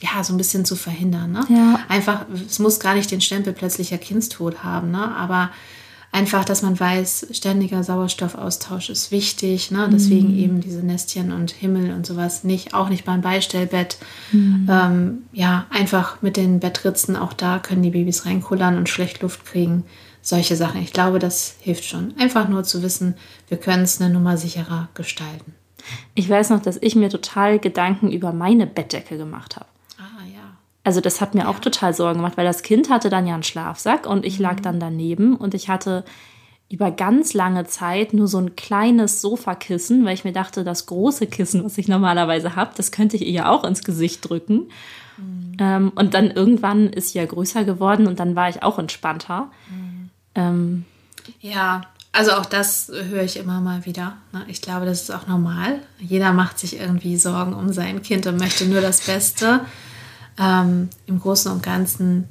[0.00, 1.32] ja so ein bisschen zu verhindern.
[1.32, 1.46] Ne?
[1.48, 1.80] Ja.
[1.88, 5.16] Einfach, es muss gar nicht den Stempel plötzlicher Kindstod haben, ne?
[5.16, 5.50] Aber
[6.12, 9.70] einfach, dass man weiß, ständiger Sauerstoffaustausch ist wichtig.
[9.70, 9.88] Ne?
[9.90, 10.38] Deswegen mhm.
[10.38, 13.96] eben diese Nestchen und Himmel und sowas nicht, auch nicht beim Beistellbett.
[14.30, 14.68] Mhm.
[14.70, 19.46] Ähm, ja, einfach mit den Bettritzen, auch da können die Babys reinkullern und schlecht Luft
[19.46, 19.84] kriegen.
[20.20, 20.80] Solche Sachen.
[20.82, 22.14] Ich glaube, das hilft schon.
[22.16, 23.14] Einfach nur zu wissen,
[23.48, 25.54] wir können es eine Nummer sicherer gestalten.
[26.14, 29.66] Ich weiß noch, dass ich mir total Gedanken über meine Bettdecke gemacht habe.
[30.84, 33.42] Also das hat mir auch total Sorgen gemacht, weil das Kind hatte dann ja einen
[33.42, 34.62] Schlafsack und ich lag mhm.
[34.62, 36.04] dann daneben und ich hatte
[36.68, 41.26] über ganz lange Zeit nur so ein kleines Sofakissen, weil ich mir dachte, das große
[41.26, 44.70] Kissen, was ich normalerweise habe, das könnte ich ihr ja auch ins Gesicht drücken.
[45.18, 45.56] Mhm.
[45.58, 49.50] Ähm, und dann irgendwann ist sie ja größer geworden und dann war ich auch entspannter.
[49.68, 50.10] Mhm.
[50.34, 50.84] Ähm,
[51.40, 54.16] ja, also auch das höre ich immer mal wieder.
[54.32, 54.44] Ne?
[54.48, 55.80] Ich glaube, das ist auch normal.
[55.98, 59.60] Jeder macht sich irgendwie Sorgen um sein Kind und möchte nur das Beste.
[60.38, 62.28] Ähm, Im Großen und Ganzen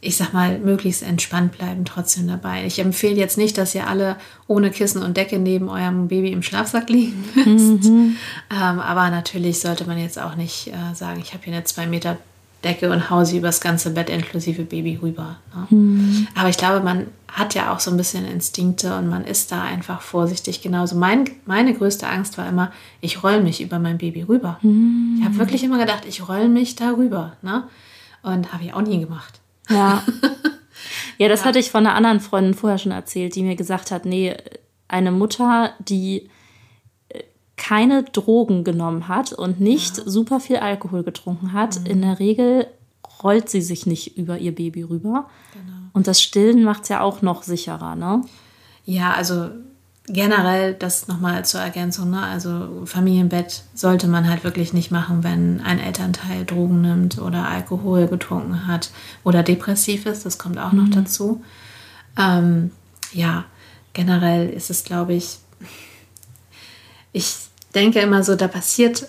[0.00, 2.64] ich sag mal, möglichst entspannt bleiben trotzdem dabei.
[2.64, 4.16] Ich empfehle jetzt nicht, dass ihr alle
[4.46, 7.90] ohne Kissen und Decke neben eurem Baby im Schlafsack liegen müsst.
[7.90, 8.16] Mhm.
[8.50, 11.86] Ähm, aber natürlich sollte man jetzt auch nicht äh, sagen, ich habe hier eine zwei
[11.86, 12.16] Meter
[12.64, 15.36] Decke und hau sie übers ganze Bett inklusive Baby rüber.
[15.54, 15.66] Ne?
[15.70, 16.28] Mhm.
[16.34, 19.62] Aber ich glaube, man hat ja auch so ein bisschen Instinkte und man ist da
[19.62, 20.60] einfach vorsichtig.
[20.60, 24.58] Genauso mein, meine größte Angst war immer, ich roll mich über mein Baby rüber.
[24.62, 25.18] Mhm.
[25.18, 27.36] Ich habe wirklich immer gedacht, ich roll mich da rüber.
[27.42, 27.64] Ne?
[28.22, 29.40] Und habe ich auch nie gemacht.
[29.68, 30.02] Ja.
[31.18, 31.46] Ja, das ja.
[31.46, 34.36] hatte ich von einer anderen Freundin vorher schon erzählt, die mir gesagt hat, nee,
[34.86, 36.30] eine Mutter, die
[37.58, 40.04] keine Drogen genommen hat und nicht ja.
[40.06, 41.86] super viel Alkohol getrunken hat, mhm.
[41.86, 42.66] in der Regel
[43.22, 45.28] rollt sie sich nicht über ihr Baby rüber.
[45.52, 45.76] Genau.
[45.92, 48.22] Und das Stillen macht es ja auch noch sicherer, ne?
[48.84, 49.50] Ja, also
[50.06, 52.22] generell das nochmal zur Ergänzung, ne?
[52.22, 58.06] also Familienbett sollte man halt wirklich nicht machen, wenn ein Elternteil Drogen nimmt oder Alkohol
[58.06, 58.90] getrunken hat
[59.24, 60.84] oder depressiv ist, das kommt auch mhm.
[60.84, 61.42] noch dazu.
[62.16, 62.70] Ähm,
[63.12, 63.44] ja,
[63.92, 65.38] generell ist es, glaube ich,
[67.12, 69.06] ich denke immer so, da passiert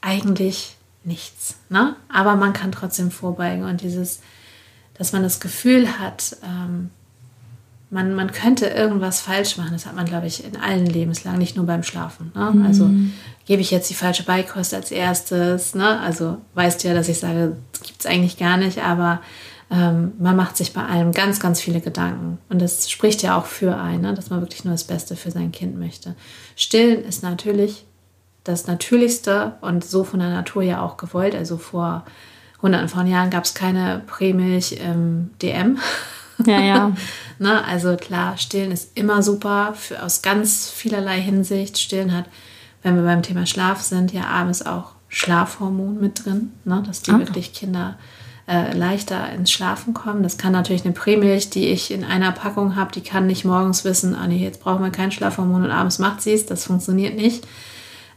[0.00, 1.96] eigentlich nichts, ne?
[2.08, 4.20] aber man kann trotzdem vorbeugen und dieses,
[4.94, 6.90] dass man das Gefühl hat, ähm,
[7.92, 9.72] man, man könnte irgendwas falsch machen.
[9.72, 12.32] Das hat man, glaube ich, in allen Lebenslagen, nicht nur beim Schlafen.
[12.34, 12.50] Ne?
[12.50, 12.66] Mhm.
[12.66, 12.90] Also
[13.44, 15.74] gebe ich jetzt die falsche Beikost als erstes.
[15.74, 16.00] Ne?
[16.00, 19.20] Also weißt du ja, dass ich sage, das gibt es eigentlich gar nicht, aber
[19.70, 22.38] ähm, man macht sich bei allem ganz, ganz viele Gedanken.
[22.48, 24.14] Und das spricht ja auch für einen, ne?
[24.14, 26.14] dass man wirklich nur das Beste für sein Kind möchte.
[26.56, 27.84] Stillen ist natürlich
[28.44, 31.34] das Natürlichste und so von der Natur ja auch gewollt.
[31.34, 32.04] Also vor
[32.60, 35.78] hunderten von Jahren gab es keine Prämilch im DM.
[36.46, 36.92] Ja, ja.
[37.38, 37.64] ne?
[37.64, 41.78] Also klar, Stillen ist immer super für, aus ganz vielerlei Hinsicht.
[41.78, 42.24] Stillen hat,
[42.82, 46.82] wenn wir beim Thema Schlaf sind, ja abends auch Schlafhormon mit drin, ne?
[46.86, 47.18] dass die ah.
[47.18, 47.98] wirklich Kinder
[48.48, 50.22] äh, leichter ins Schlafen kommen.
[50.22, 53.84] Das kann natürlich eine Prämilch, die ich in einer Packung habe, die kann nicht morgens
[53.84, 56.46] wissen, ah nee, jetzt brauchen wir kein Schlafhormon und abends macht sie es.
[56.46, 57.46] Das funktioniert nicht.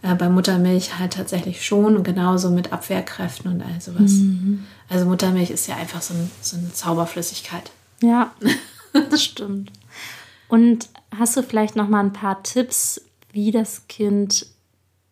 [0.05, 4.11] Äh, bei Muttermilch halt tatsächlich schon, genauso mit Abwehrkräften und all sowas.
[4.11, 4.63] Mhm.
[4.87, 7.71] Also Muttermilch ist ja einfach so, ein, so eine Zauberflüssigkeit.
[8.01, 8.31] Ja,
[9.09, 9.71] das stimmt.
[10.47, 14.45] Und hast du vielleicht noch mal ein paar Tipps, wie das Kind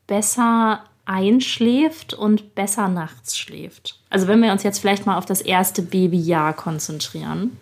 [0.06, 4.00] besser einschläft und besser nachts schläft?
[4.12, 7.58] Also wenn wir uns jetzt vielleicht mal auf das erste Babyjahr konzentrieren.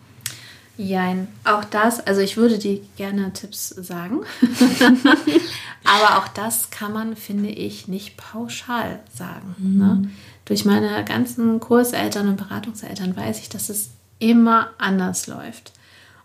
[0.82, 4.22] Jein, auch das, also ich würde dir gerne Tipps sagen,
[5.84, 9.56] aber auch das kann man, finde ich, nicht pauschal sagen.
[9.60, 9.78] Mhm.
[9.78, 10.10] Ne?
[10.46, 15.72] Durch meine ganzen Kurseltern und Beratungseltern weiß ich, dass es immer anders läuft.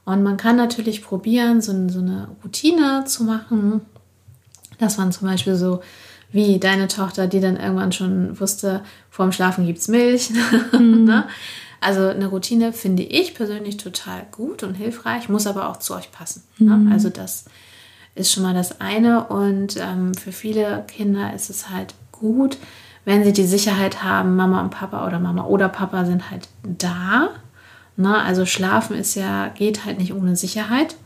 [0.07, 3.83] Und man kann natürlich probieren, so, so eine Routine zu machen,
[4.79, 5.83] dass man zum Beispiel so
[6.33, 10.31] wie deine Tochter, die dann irgendwann schon wusste, vorm Schlafen gibt es Milch.
[10.73, 11.05] Mhm.
[11.05, 11.25] ne?
[11.81, 16.11] Also eine Routine finde ich persönlich total gut und hilfreich, muss aber auch zu euch
[16.11, 16.45] passen.
[16.59, 16.77] Ne?
[16.77, 16.93] Mhm.
[16.93, 17.45] Also das
[18.15, 19.25] ist schon mal das eine.
[19.29, 22.57] Und ähm, für viele Kinder ist es halt gut,
[23.05, 27.31] wenn sie die Sicherheit haben, Mama und Papa oder Mama oder Papa sind halt da
[27.97, 28.23] Ne?
[28.23, 30.97] Also Schlafen ist ja, geht halt nicht ohne Sicherheit.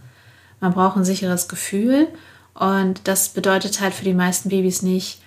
[0.61, 2.09] Man braucht ein sicheres Gefühl.
[2.55, 5.23] Und das bedeutet halt für die meisten Babys nicht,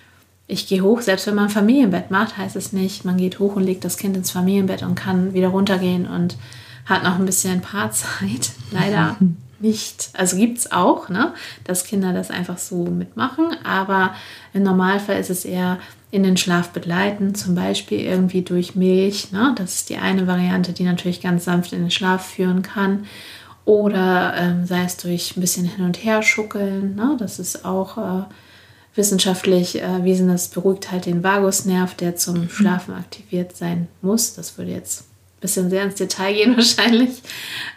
[0.46, 3.56] ich gehe hoch, selbst wenn man ein Familienbett macht, heißt es nicht, man geht hoch
[3.56, 6.36] und legt das Kind ins Familienbett und kann wieder runtergehen und
[6.84, 8.50] hat noch ein bisschen Paarzeit.
[8.70, 9.16] Leider
[9.58, 10.10] nicht.
[10.12, 11.32] Also gibt es auch, ne,
[11.64, 14.14] dass Kinder das einfach so mitmachen, aber
[14.52, 15.78] im Normalfall ist es eher
[16.10, 19.32] in den Schlaf begleiten, zum Beispiel irgendwie durch Milch.
[19.32, 19.52] Ne?
[19.56, 23.06] Das ist die eine Variante, die natürlich ganz sanft in den Schlaf führen kann.
[23.64, 26.94] Oder ähm, sei es durch ein bisschen hin und her schuckeln.
[26.94, 27.16] Ne?
[27.18, 28.24] Das ist auch äh,
[28.94, 32.48] wissenschaftlich erwiesen, das beruhigt halt den Vagusnerv, der zum mhm.
[32.48, 34.34] Schlafen aktiviert sein muss.
[34.34, 37.22] Das würde jetzt ein bisschen sehr ins Detail gehen wahrscheinlich.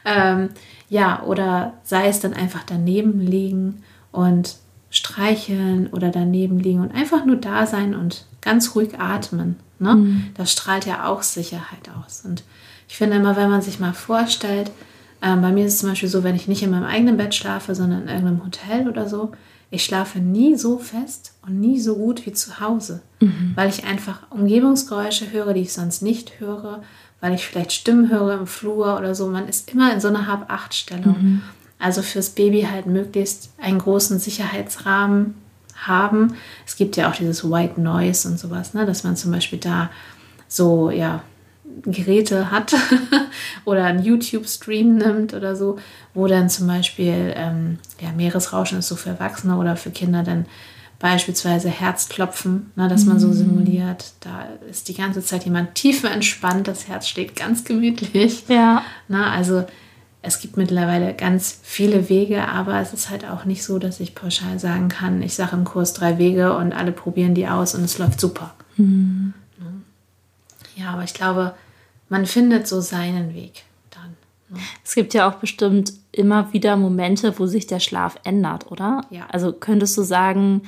[0.06, 0.49] Ähm,
[0.89, 4.56] ja, oder sei es dann einfach daneben liegen und
[4.89, 9.58] streicheln oder daneben liegen und einfach nur da sein und ganz ruhig atmen.
[9.80, 9.95] Ne?
[9.95, 10.30] Mhm.
[10.36, 12.23] Das strahlt ja auch Sicherheit aus.
[12.25, 12.43] Und
[12.88, 14.71] ich finde immer, wenn man sich mal vorstellt,
[15.21, 17.36] äh, bei mir ist es zum Beispiel so, wenn ich nicht in meinem eigenen Bett
[17.36, 19.32] schlafe, sondern in irgendeinem Hotel oder so,
[19.69, 23.51] ich schlafe nie so fest und nie so gut wie zu Hause, mhm.
[23.56, 26.84] weil ich einfach Umgebungsgeräusche höre, die ich sonst nicht höre,
[27.19, 29.27] weil ich vielleicht Stimmen höre im Flur oder so.
[29.27, 31.17] Man ist immer in so einer Hab-Acht-Stellung.
[31.19, 31.41] Mhm.
[31.80, 35.36] Also fürs Baby halt möglichst einen großen Sicherheitsrahmen
[35.75, 36.36] haben.
[36.65, 38.86] Es gibt ja auch dieses White Noise und sowas, ne?
[38.86, 39.89] dass man zum Beispiel da
[40.47, 41.21] so, ja,
[41.84, 42.75] Geräte hat
[43.65, 45.77] oder einen YouTube-Stream nimmt oder so,
[46.13, 50.45] wo dann zum Beispiel ähm, ja, Meeresrauschen ist so für Erwachsene oder für Kinder dann
[50.99, 53.34] beispielsweise Herzklopfen, ne, dass man so mhm.
[53.34, 54.13] simuliert.
[54.21, 58.43] Da ist die ganze Zeit jemand tiefenentspannt, das Herz schlägt ganz gemütlich.
[58.47, 58.82] Ja.
[59.08, 59.65] Na, also
[60.23, 64.15] es gibt mittlerweile ganz viele Wege, aber es ist halt auch nicht so, dass ich
[64.15, 67.84] pauschal sagen kann, ich sage im Kurs drei Wege und alle probieren die aus und
[67.84, 68.56] es läuft super.
[68.77, 69.34] Mhm.
[70.77, 71.55] Ja, aber ich glaube,
[72.09, 74.15] man findet so seinen Weg dann.
[74.49, 74.59] Ne?
[74.85, 79.01] Es gibt ja auch bestimmt immer wieder Momente, wo sich der Schlaf ändert, oder?
[79.09, 79.27] Ja.
[79.31, 80.61] Also könntest du sagen,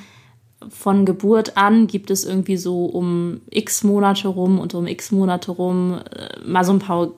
[0.68, 5.52] von Geburt an gibt es irgendwie so um x Monate rum und um x Monate
[5.52, 7.12] rum äh, mal so ein paar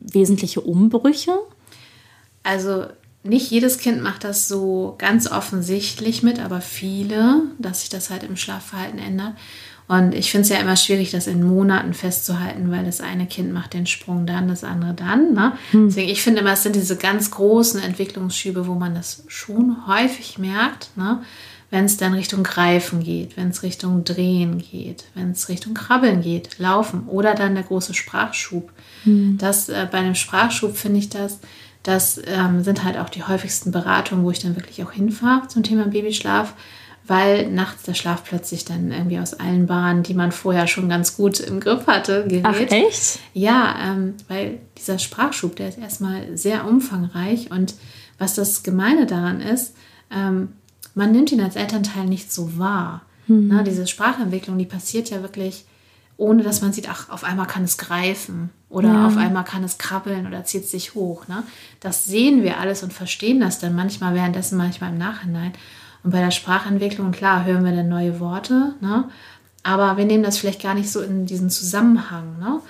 [0.00, 1.32] wesentliche Umbrüche?
[2.44, 2.86] Also
[3.24, 8.22] nicht jedes Kind macht das so ganz offensichtlich mit, aber viele, dass sich das halt
[8.22, 9.34] im Schlafverhalten ändert.
[9.88, 13.54] Und ich finde es ja immer schwierig, das in Monaten festzuhalten, weil das eine Kind
[13.54, 15.32] macht den Sprung dann, das andere dann.
[15.32, 15.54] Ne?
[15.70, 15.88] Hm.
[15.88, 20.38] Deswegen, ich finde immer, es sind diese ganz großen Entwicklungsschübe, wo man das schon häufig
[20.38, 21.22] merkt, ne?
[21.70, 26.20] wenn es dann Richtung Greifen geht, wenn es Richtung Drehen geht, wenn es Richtung Krabbeln
[26.20, 28.70] geht, Laufen oder dann der große Sprachschub.
[29.04, 29.38] Hm.
[29.38, 31.40] Das äh, bei einem Sprachschub finde ich das,
[31.82, 35.62] das ähm, sind halt auch die häufigsten Beratungen, wo ich dann wirklich auch hinfahre zum
[35.62, 36.52] Thema Babyschlaf
[37.08, 41.16] weil nachts der Schlaf plötzlich dann irgendwie aus allen Bahnen, die man vorher schon ganz
[41.16, 42.44] gut im Griff hatte, gerät.
[42.44, 43.18] Ach echt?
[43.32, 47.74] Ja, ähm, weil dieser Sprachschub, der ist erstmal sehr umfangreich und
[48.18, 49.74] was das Gemeine daran ist,
[50.10, 50.48] ähm,
[50.94, 53.02] man nimmt ihn als Elternteil nicht so wahr.
[53.26, 53.48] Mhm.
[53.48, 55.64] Na, diese Sprachentwicklung, die passiert ja wirklich,
[56.18, 59.06] ohne dass man sieht, ach, auf einmal kann es greifen oder ja.
[59.06, 61.26] auf einmal kann es krabbeln oder zieht sich hoch.
[61.28, 61.42] Ne?
[61.80, 65.52] Das sehen wir alles und verstehen das dann manchmal währenddessen, manchmal im Nachhinein.
[66.02, 69.08] Und bei der Sprachentwicklung, klar, hören wir dann neue Worte, ne?
[69.62, 72.38] aber wir nehmen das vielleicht gar nicht so in diesen Zusammenhang.
[72.38, 72.60] Ne?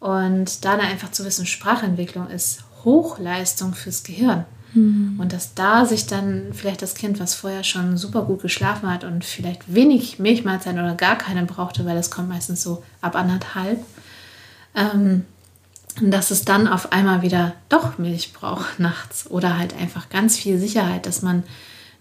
[0.00, 4.44] Und da dann einfach zu wissen, Sprachentwicklung ist Hochleistung fürs Gehirn.
[4.74, 5.18] Mhm.
[5.18, 9.04] Und dass da sich dann vielleicht das Kind, was vorher schon super gut geschlafen hat
[9.04, 13.82] und vielleicht wenig Milchmahlzeiten oder gar keine brauchte, weil das kommt meistens so ab anderthalb,
[14.74, 15.24] ähm,
[16.00, 20.58] dass es dann auf einmal wieder doch Milch braucht nachts oder halt einfach ganz viel
[20.58, 21.42] Sicherheit, dass man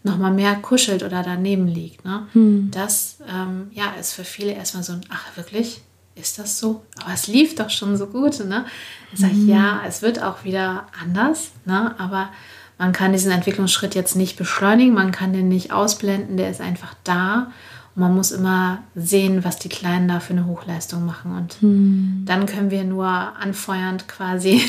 [0.03, 2.05] nochmal mehr kuschelt oder daneben liegt.
[2.05, 2.27] Ne?
[2.33, 2.69] Hm.
[2.71, 5.81] Das ähm, ja, ist für viele erstmal so ein, ach wirklich,
[6.15, 6.83] ist das so?
[7.03, 8.43] Aber es lief doch schon so gut.
[8.43, 8.65] Ne?
[9.13, 9.49] Ich sage, hm.
[9.49, 11.95] ja, es wird auch wieder anders, ne?
[11.99, 12.29] aber
[12.77, 16.93] man kann diesen Entwicklungsschritt jetzt nicht beschleunigen, man kann den nicht ausblenden, der ist einfach
[17.03, 17.51] da.
[17.95, 21.35] Und man muss immer sehen, was die Kleinen da für eine Hochleistung machen.
[21.35, 22.23] Und hm.
[22.25, 24.61] dann können wir nur anfeuernd quasi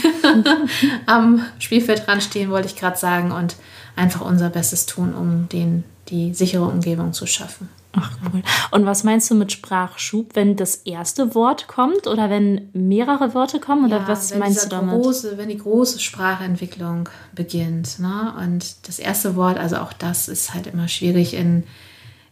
[1.06, 3.56] am Spielfeld dran stehen, wollte ich gerade sagen, und
[3.98, 7.68] einfach unser Bestes tun, um den, die sichere Umgebung zu schaffen.
[7.92, 8.42] Ach cool.
[8.70, 13.60] Und was meinst du mit Sprachschub, wenn das erste Wort kommt oder wenn mehrere Worte
[13.60, 13.86] kommen?
[13.86, 14.94] Oder ja, was meinst du damit?
[14.94, 17.98] Große, wenn die große Sprachentwicklung beginnt.
[17.98, 18.34] Ne?
[18.40, 21.64] Und das erste Wort, also auch das ist halt immer schwierig in,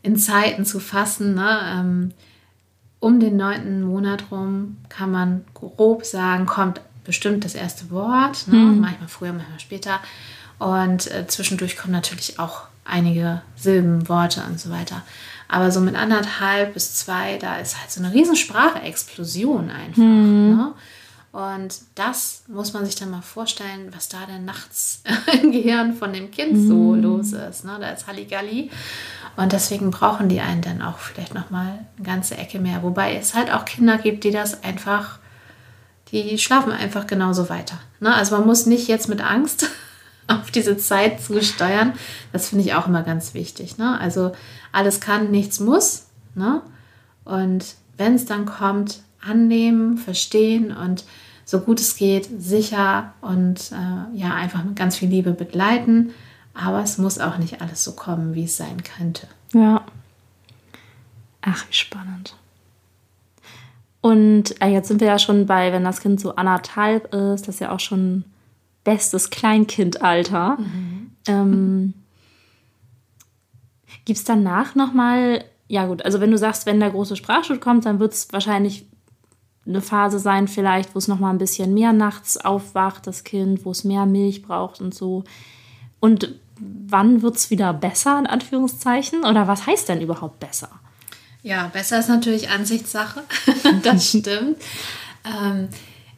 [0.02, 1.34] in Zeiten zu fassen.
[1.34, 1.58] Ne?
[1.64, 2.12] Ähm,
[3.00, 8.46] um den neunten Monat rum kann man grob sagen, kommt bestimmt das erste Wort.
[8.46, 8.58] Ne?
[8.58, 8.80] Hm.
[8.80, 10.00] Manchmal früher, manchmal später.
[10.58, 15.02] Und äh, zwischendurch kommen natürlich auch einige Silben, Worte und so weiter.
[15.48, 20.02] Aber so mit anderthalb bis zwei, da ist halt so eine riesen Sprache-Explosion einfach.
[20.02, 20.56] Mhm.
[20.56, 20.72] Ne?
[21.32, 25.02] Und das muss man sich dann mal vorstellen, was da denn nachts
[25.42, 26.68] im Gehirn von dem Kind mhm.
[26.68, 27.64] so los ist.
[27.64, 27.76] Ne?
[27.78, 28.70] Da ist Halligalli.
[29.36, 32.82] Und deswegen brauchen die einen dann auch vielleicht nochmal eine ganze Ecke mehr.
[32.82, 35.18] Wobei es halt auch Kinder gibt, die das einfach,
[36.10, 37.78] die schlafen einfach genauso weiter.
[38.00, 38.14] Ne?
[38.14, 39.68] Also man muss nicht jetzt mit Angst
[40.42, 41.92] auf diese Zeit zu steuern.
[42.32, 43.78] Das finde ich auch immer ganz wichtig.
[43.78, 43.98] Ne?
[44.00, 44.32] Also
[44.72, 46.06] alles kann, nichts muss.
[46.34, 46.62] Ne?
[47.24, 51.04] Und wenn es dann kommt, annehmen, verstehen und
[51.44, 56.10] so gut es geht, sicher und äh, ja, einfach mit ganz viel Liebe begleiten.
[56.54, 59.28] Aber es muss auch nicht alles so kommen, wie es sein könnte.
[59.52, 59.84] Ja.
[61.42, 62.34] Ach, wie spannend.
[64.00, 67.56] Und äh, jetzt sind wir ja schon bei, wenn das Kind so anderthalb ist, das
[67.56, 68.24] ist ja auch schon
[68.86, 70.56] bestes Kleinkindalter.
[70.58, 71.10] Mhm.
[71.26, 71.94] Ähm,
[74.04, 77.84] Gibt es danach nochmal, ja gut, also wenn du sagst, wenn der große Sprachschutz kommt,
[77.84, 78.86] dann wird es wahrscheinlich
[79.66, 83.72] eine Phase sein, vielleicht, wo es nochmal ein bisschen mehr nachts aufwacht, das Kind, wo
[83.72, 85.24] es mehr Milch braucht und so.
[85.98, 89.24] Und wann wird es wieder besser, in Anführungszeichen?
[89.24, 90.70] Oder was heißt denn überhaupt besser?
[91.42, 93.24] Ja, besser ist natürlich Ansichtssache.
[93.82, 94.58] das stimmt.
[95.24, 95.68] Ähm,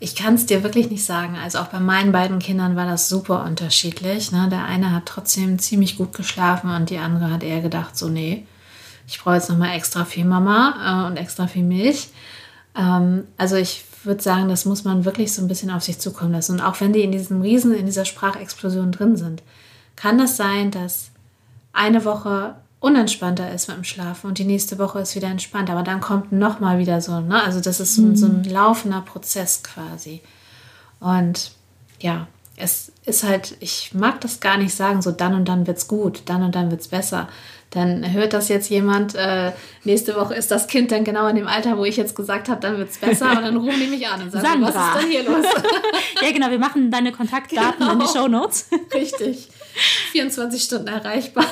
[0.00, 1.36] ich kann es dir wirklich nicht sagen.
[1.36, 4.30] Also auch bei meinen beiden Kindern war das super unterschiedlich.
[4.30, 4.48] Ne?
[4.50, 8.46] Der eine hat trotzdem ziemlich gut geschlafen und die andere hat eher gedacht, so nee,
[9.06, 12.08] ich brauche jetzt nochmal extra viel Mama äh, und extra viel Milch.
[12.76, 16.32] Ähm, also ich würde sagen, das muss man wirklich so ein bisschen auf sich zukommen
[16.32, 16.52] lassen.
[16.52, 19.42] Und auch wenn die in diesem Riesen, in dieser Sprachexplosion drin sind,
[19.96, 21.10] kann das sein, dass
[21.72, 25.70] eine Woche unentspannter ist mit dem Schlafen und die nächste Woche ist wieder entspannt.
[25.70, 27.42] Aber dann kommt nochmal wieder so, ne?
[27.42, 28.16] Also das ist so, mhm.
[28.16, 30.22] so ein laufender Prozess quasi.
[31.00, 31.52] Und
[32.00, 35.78] ja, es ist halt, ich mag das gar nicht sagen, so dann und dann wird
[35.78, 37.28] es gut, dann und dann wird es besser.
[37.70, 39.52] Dann hört das jetzt jemand, äh,
[39.84, 42.60] nächste Woche ist das Kind dann genau in dem Alter, wo ich jetzt gesagt habe,
[42.60, 45.10] dann wird es besser und dann rufen die mich an und sagen, was ist denn
[45.10, 45.44] hier los?
[46.22, 47.92] ja, genau, wir machen deine Kontaktdaten genau.
[47.92, 48.22] in die genau.
[48.22, 48.68] Show Notes.
[48.94, 49.50] Richtig.
[50.12, 51.44] 24 Stunden erreichbar.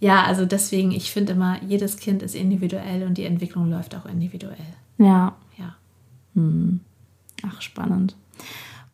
[0.00, 4.06] Ja, also deswegen, ich finde immer, jedes Kind ist individuell und die Entwicklung läuft auch
[4.06, 4.56] individuell.
[4.98, 5.36] Ja.
[5.58, 5.76] Ja.
[6.34, 6.80] Hm.
[7.42, 8.16] Ach, spannend.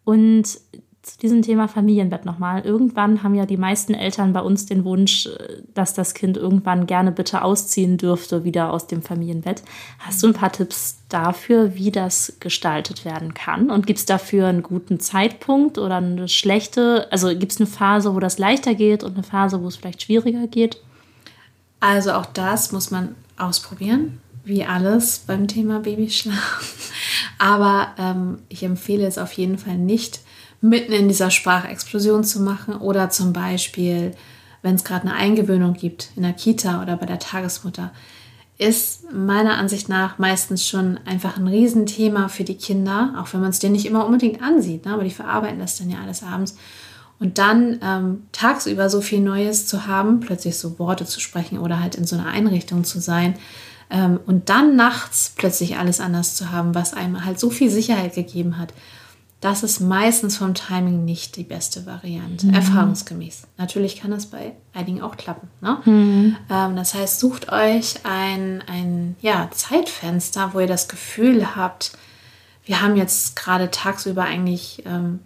[0.04, 0.58] Und
[1.02, 2.64] zu diesem Thema Familienbett nochmal.
[2.64, 6.86] Irgendwann haben ja die meisten Eltern bei uns den Wunsch, äh, dass das Kind irgendwann
[6.86, 9.64] gerne bitte ausziehen dürfte, wieder aus dem Familienbett.
[9.98, 13.68] Hast du ein paar Tipps dafür, wie das gestaltet werden kann?
[13.70, 17.10] Und gibt es dafür einen guten Zeitpunkt oder eine schlechte?
[17.10, 20.02] Also gibt es eine Phase, wo das leichter geht und eine Phase, wo es vielleicht
[20.02, 20.80] schwieriger geht?
[21.82, 26.92] Also auch das muss man ausprobieren, wie alles beim Thema Babyschlaf.
[27.38, 30.20] Aber ähm, ich empfehle es auf jeden Fall nicht,
[30.60, 34.12] mitten in dieser Sprachexplosion zu machen oder zum Beispiel,
[34.62, 37.90] wenn es gerade eine Eingewöhnung gibt in der Kita oder bei der Tagesmutter,
[38.58, 43.50] ist meiner Ansicht nach meistens schon einfach ein Riesenthema für die Kinder, auch wenn man
[43.50, 44.94] es denen nicht immer unbedingt ansieht, ne?
[44.94, 46.56] aber die verarbeiten das dann ja alles abends.
[47.22, 51.80] Und dann ähm, tagsüber so viel Neues zu haben, plötzlich so Worte zu sprechen oder
[51.80, 53.34] halt in so einer Einrichtung zu sein
[53.90, 58.14] ähm, und dann nachts plötzlich alles anders zu haben, was einem halt so viel Sicherheit
[58.14, 58.72] gegeben hat
[59.42, 62.54] das ist meistens vom Timing nicht die beste Variante, mhm.
[62.54, 63.48] erfahrungsgemäß.
[63.58, 65.48] Natürlich kann das bei einigen auch klappen.
[65.60, 65.78] Ne?
[65.84, 66.36] Mhm.
[66.48, 71.92] Ähm, das heißt, sucht euch ein, ein ja, Zeitfenster, wo ihr das Gefühl habt,
[72.64, 75.18] wir haben jetzt gerade tagsüber eigentlich, ähm,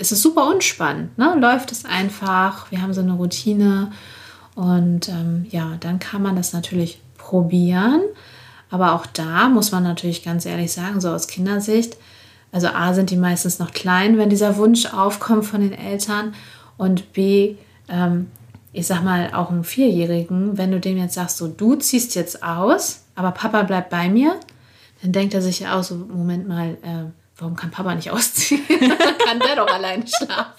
[0.00, 1.36] ist es super unspannend, ne?
[1.38, 3.92] läuft es einfach, wir haben so eine Routine
[4.54, 8.02] und ähm, ja, dann kann man das natürlich probieren.
[8.70, 11.96] Aber auch da muss man natürlich ganz ehrlich sagen, so aus Kindersicht,
[12.52, 16.34] also A sind die meistens noch klein, wenn dieser Wunsch aufkommt von den Eltern.
[16.76, 17.56] Und B,
[17.88, 18.28] ähm,
[18.72, 22.42] ich sag mal, auch einen Vierjährigen, wenn du dem jetzt sagst, so du ziehst jetzt
[22.42, 24.38] aus, aber Papa bleibt bei mir,
[25.02, 27.04] dann denkt er sich ja auch so, Moment mal, äh,
[27.40, 28.62] warum kann Papa nicht ausziehen?
[29.26, 30.52] kann der doch alleine schlafen.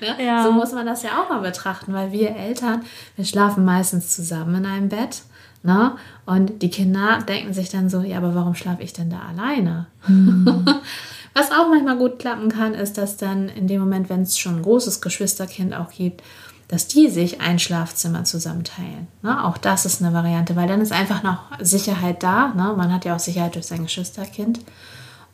[0.00, 0.24] Ne?
[0.24, 0.44] Ja.
[0.44, 2.84] So muss man das ja auch mal betrachten, weil wir Eltern,
[3.16, 5.22] wir schlafen meistens zusammen in einem Bett.
[5.62, 5.92] Ne?
[6.26, 9.86] Und die Kinder denken sich dann so, ja, aber warum schlafe ich denn da alleine?
[10.02, 10.66] Hm.
[11.34, 14.56] Was auch manchmal gut klappen kann, ist, dass dann in dem Moment, wenn es schon
[14.56, 16.22] ein großes Geschwisterkind auch gibt,
[16.68, 19.08] dass die sich ein Schlafzimmer zusammenteilen.
[19.22, 19.44] Ne?
[19.44, 22.48] Auch das ist eine Variante, weil dann ist einfach noch Sicherheit da.
[22.48, 22.74] Ne?
[22.76, 24.60] Man hat ja auch Sicherheit durch sein Geschwisterkind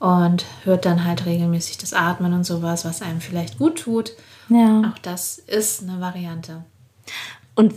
[0.00, 4.12] und hört dann halt regelmäßig das Atmen und sowas, was einem vielleicht gut tut.
[4.48, 4.90] Ja.
[4.90, 6.64] Auch das ist eine Variante.
[7.54, 7.74] Und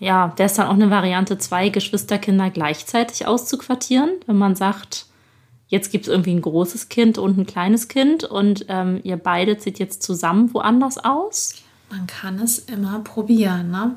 [0.00, 5.06] ja, da ist dann auch eine Variante, zwei Geschwisterkinder gleichzeitig auszuquartieren, wenn man sagt,
[5.68, 9.58] jetzt gibt es irgendwie ein großes Kind und ein kleines Kind und ähm, ihr beide
[9.58, 11.54] zieht jetzt zusammen woanders aus?
[11.90, 13.70] Man kann es immer probieren.
[13.70, 13.96] Ne?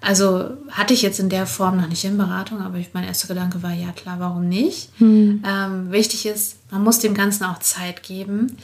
[0.00, 3.62] Also hatte ich jetzt in der Form noch nicht in Beratung, aber mein erster Gedanke
[3.62, 4.90] war, ja klar, warum nicht?
[4.98, 5.42] Hm.
[5.46, 8.56] Ähm, wichtig ist, man muss dem Ganzen auch Zeit geben.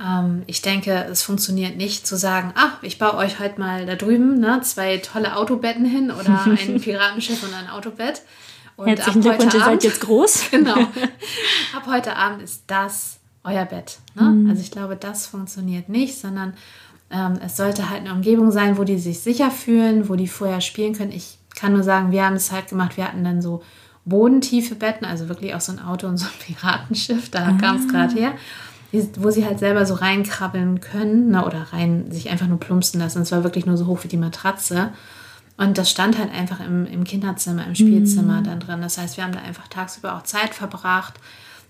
[0.00, 3.96] Ähm, ich denke, es funktioniert nicht zu sagen, ach, ich baue euch halt mal da
[3.96, 8.22] drüben ne, zwei tolle Autobetten hin oder ein Piratenschiff und ein Autobett.
[8.76, 10.44] Und Herzlichen Glückwunsch, ihr seid jetzt groß.
[10.50, 10.76] genau.
[11.76, 13.98] Ab heute Abend ist das euer Bett.
[14.14, 14.22] Ne?
[14.22, 14.50] Mhm.
[14.50, 16.54] Also ich glaube, das funktioniert nicht, sondern
[17.10, 20.60] ähm, es sollte halt eine Umgebung sein, wo die sich sicher fühlen, wo die vorher
[20.60, 21.12] spielen können.
[21.12, 23.62] Ich kann nur sagen, wir haben es halt gemacht, wir hatten dann so
[24.04, 27.58] bodentiefe Betten, also wirklich auch so ein Auto und so ein Piratenschiff, da ah.
[27.60, 28.32] kam es gerade her,
[29.18, 33.22] wo sie halt selber so reinkrabbeln können ne, oder rein sich einfach nur plumpsen lassen.
[33.22, 34.92] Es war wirklich nur so hoch wie die Matratze.
[35.58, 38.44] Und das stand halt einfach im, im Kinderzimmer, im Spielzimmer mhm.
[38.44, 38.80] dann drin.
[38.80, 41.14] Das heißt, wir haben da einfach tagsüber auch Zeit verbracht.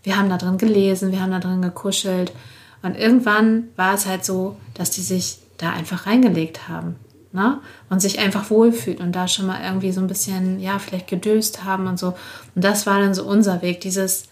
[0.02, 2.32] Wir haben da drin gelesen, wir haben da drin gekuschelt.
[2.82, 6.96] Und irgendwann war es halt so, dass die sich da einfach reingelegt haben.
[7.32, 7.60] Ne?
[7.90, 11.64] Und sich einfach wohlfühlt und da schon mal irgendwie so ein bisschen, ja, vielleicht gedöst
[11.64, 12.14] haben und so.
[12.54, 14.28] Und das war dann so unser Weg, dieses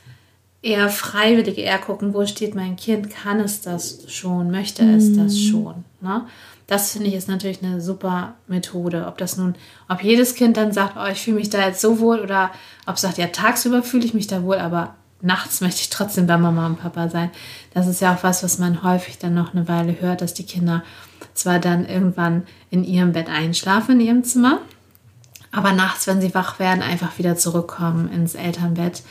[0.63, 5.35] eher freiwillige, eher gucken, wo steht mein Kind, kann es das schon, möchte es das
[5.35, 5.39] mhm.
[5.39, 5.85] schon.
[6.01, 6.27] Ne?
[6.67, 9.07] das finde ich ist natürlich eine super Methode.
[9.07, 9.55] Ob das nun,
[9.89, 12.51] ob jedes Kind dann sagt, oh, ich fühle mich da jetzt so wohl oder
[12.87, 16.27] ob es sagt, ja, tagsüber fühle ich mich da wohl, aber nachts möchte ich trotzdem
[16.27, 17.31] bei Mama und Papa sein.
[17.73, 20.47] Das ist ja auch was, was man häufig dann noch eine Weile hört, dass die
[20.47, 20.83] Kinder
[21.35, 24.61] zwar dann irgendwann in ihrem Bett einschlafen, in ihrem Zimmer,
[25.53, 29.03] aber nachts, wenn sie wach werden, einfach wieder zurückkommen ins Elternbett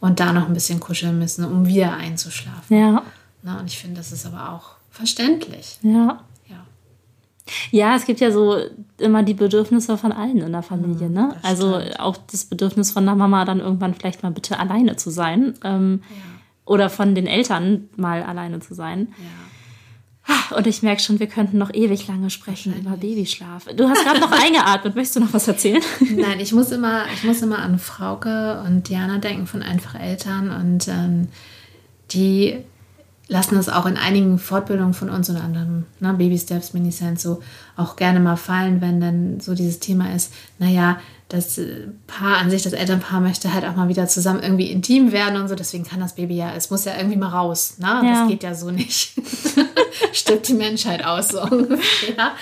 [0.00, 2.76] und da noch ein bisschen kuscheln müssen, um wieder einzuschlafen.
[2.76, 3.02] Ja.
[3.42, 5.78] Na, und ich finde, das ist aber auch verständlich.
[5.82, 6.20] Ja.
[7.70, 7.96] Ja.
[7.96, 8.56] Es gibt ja so
[8.98, 11.36] immer die Bedürfnisse von allen in der Familie, mhm, ne?
[11.42, 15.54] Also auch das Bedürfnis von der Mama dann irgendwann vielleicht mal bitte alleine zu sein.
[15.64, 16.16] Ähm, ja.
[16.64, 19.08] Oder von den Eltern mal alleine zu sein.
[19.18, 20.56] Ja.
[20.56, 23.66] Und ich merke schon, wir könnten noch ewig lange sprechen über Babyschlaf.
[23.76, 24.94] Du hast gerade noch eingeatmet.
[24.94, 25.82] Möchtest du noch was erzählen?
[26.14, 30.50] Nein, ich muss immer, ich muss immer an Frauke und Diana denken von Einfach Eltern.
[30.50, 31.28] Und ähm,
[32.12, 32.58] die
[33.28, 37.22] lassen das auch in einigen Fortbildungen von uns und anderen, ne, Baby Steps, Mini Sense,
[37.22, 37.42] so
[37.76, 40.98] auch gerne mal fallen, wenn dann so dieses Thema ist, naja,
[41.32, 45.12] das äh, Paar an sich, das Elternpaar möchte halt auch mal wieder zusammen irgendwie intim
[45.12, 45.54] werden und so.
[45.54, 47.76] Deswegen kann das Baby ja, es muss ja irgendwie mal raus.
[47.78, 47.86] Ne?
[47.86, 48.20] Ja.
[48.20, 49.14] Das geht ja so nicht.
[50.12, 52.32] Stirbt die Menschheit aus, so ungefähr.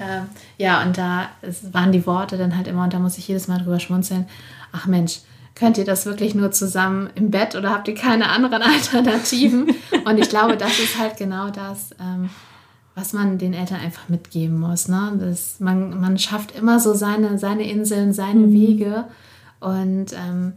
[0.00, 0.26] Ähm,
[0.56, 1.30] ja, und da
[1.72, 4.28] waren die Worte dann halt immer, und da muss ich jedes Mal drüber schmunzeln.
[4.70, 5.20] Ach Mensch,
[5.58, 9.74] könnt ihr das wirklich nur zusammen im Bett oder habt ihr keine anderen Alternativen?
[10.04, 11.90] Und ich glaube, das ist halt genau das.
[12.00, 12.30] Ähm,
[12.98, 14.88] was man den Eltern einfach mitgeben muss.
[14.88, 15.12] Ne?
[15.20, 18.52] Das, man, man schafft immer so seine, seine Inseln, seine mhm.
[18.52, 19.04] Wege
[19.60, 20.54] und ähm,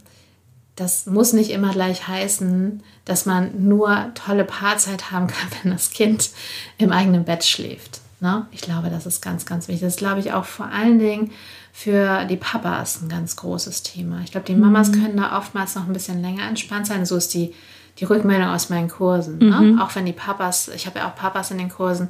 [0.74, 5.90] das muss nicht immer gleich heißen, dass man nur tolle Paarzeit haben kann, wenn das
[5.90, 6.30] Kind
[6.78, 8.00] im eigenen Bett schläft.
[8.20, 8.46] Ne?
[8.50, 9.86] Ich glaube, das ist ganz, ganz wichtig.
[9.86, 11.30] Das glaube ich auch vor allen Dingen
[11.72, 14.20] für die Papas ein ganz großes Thema.
[14.22, 15.02] Ich glaube, die Mamas mhm.
[15.02, 17.06] können da oftmals noch ein bisschen länger entspannt sein.
[17.06, 17.54] So ist die
[17.98, 19.38] die Rückmeldung aus meinen Kursen.
[19.38, 19.60] Ne?
[19.60, 19.80] Mhm.
[19.80, 22.08] Auch wenn die Papas, ich habe ja auch Papas in den Kursen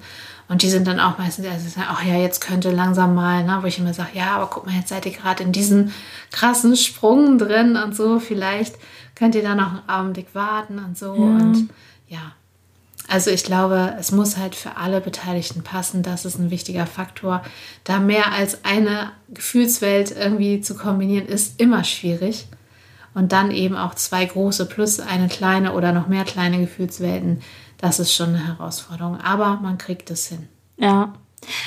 [0.49, 3.59] und die sind dann auch meistens, also sagen, ach ja, jetzt könnte langsam mal, ne?
[3.63, 5.93] wo ich immer sage, ja, aber guck mal, jetzt seid ihr gerade in diesem
[6.31, 8.77] krassen Sprung drin und so, vielleicht
[9.15, 11.15] könnt ihr da noch einen Augenblick warten und so.
[11.15, 11.23] Ja.
[11.23, 11.69] Und
[12.09, 12.33] ja,
[13.09, 16.03] also ich glaube, es muss halt für alle Beteiligten passen.
[16.03, 17.43] Das ist ein wichtiger Faktor.
[17.85, 22.47] Da mehr als eine Gefühlswelt irgendwie zu kombinieren, ist immer schwierig
[23.15, 27.43] und dann eben auch zwei große plus eine kleine oder noch mehr kleine Gefühlswelten,
[27.79, 29.21] das ist schon eine Herausforderung.
[29.21, 30.49] Aber man kriegt es hin.
[30.77, 31.13] Ja.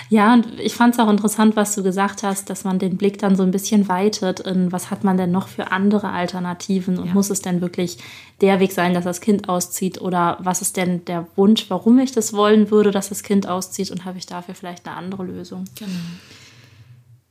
[0.09, 3.17] Ja, und ich fand es auch interessant, was du gesagt hast, dass man den Blick
[3.19, 7.07] dann so ein bisschen weitet in, was hat man denn noch für andere Alternativen und
[7.07, 7.13] ja.
[7.13, 7.97] muss es denn wirklich
[8.41, 12.11] der Weg sein, dass das Kind auszieht oder was ist denn der Wunsch, warum ich
[12.11, 15.65] das wollen würde, dass das Kind auszieht und habe ich dafür vielleicht eine andere Lösung?
[15.77, 15.91] Genau.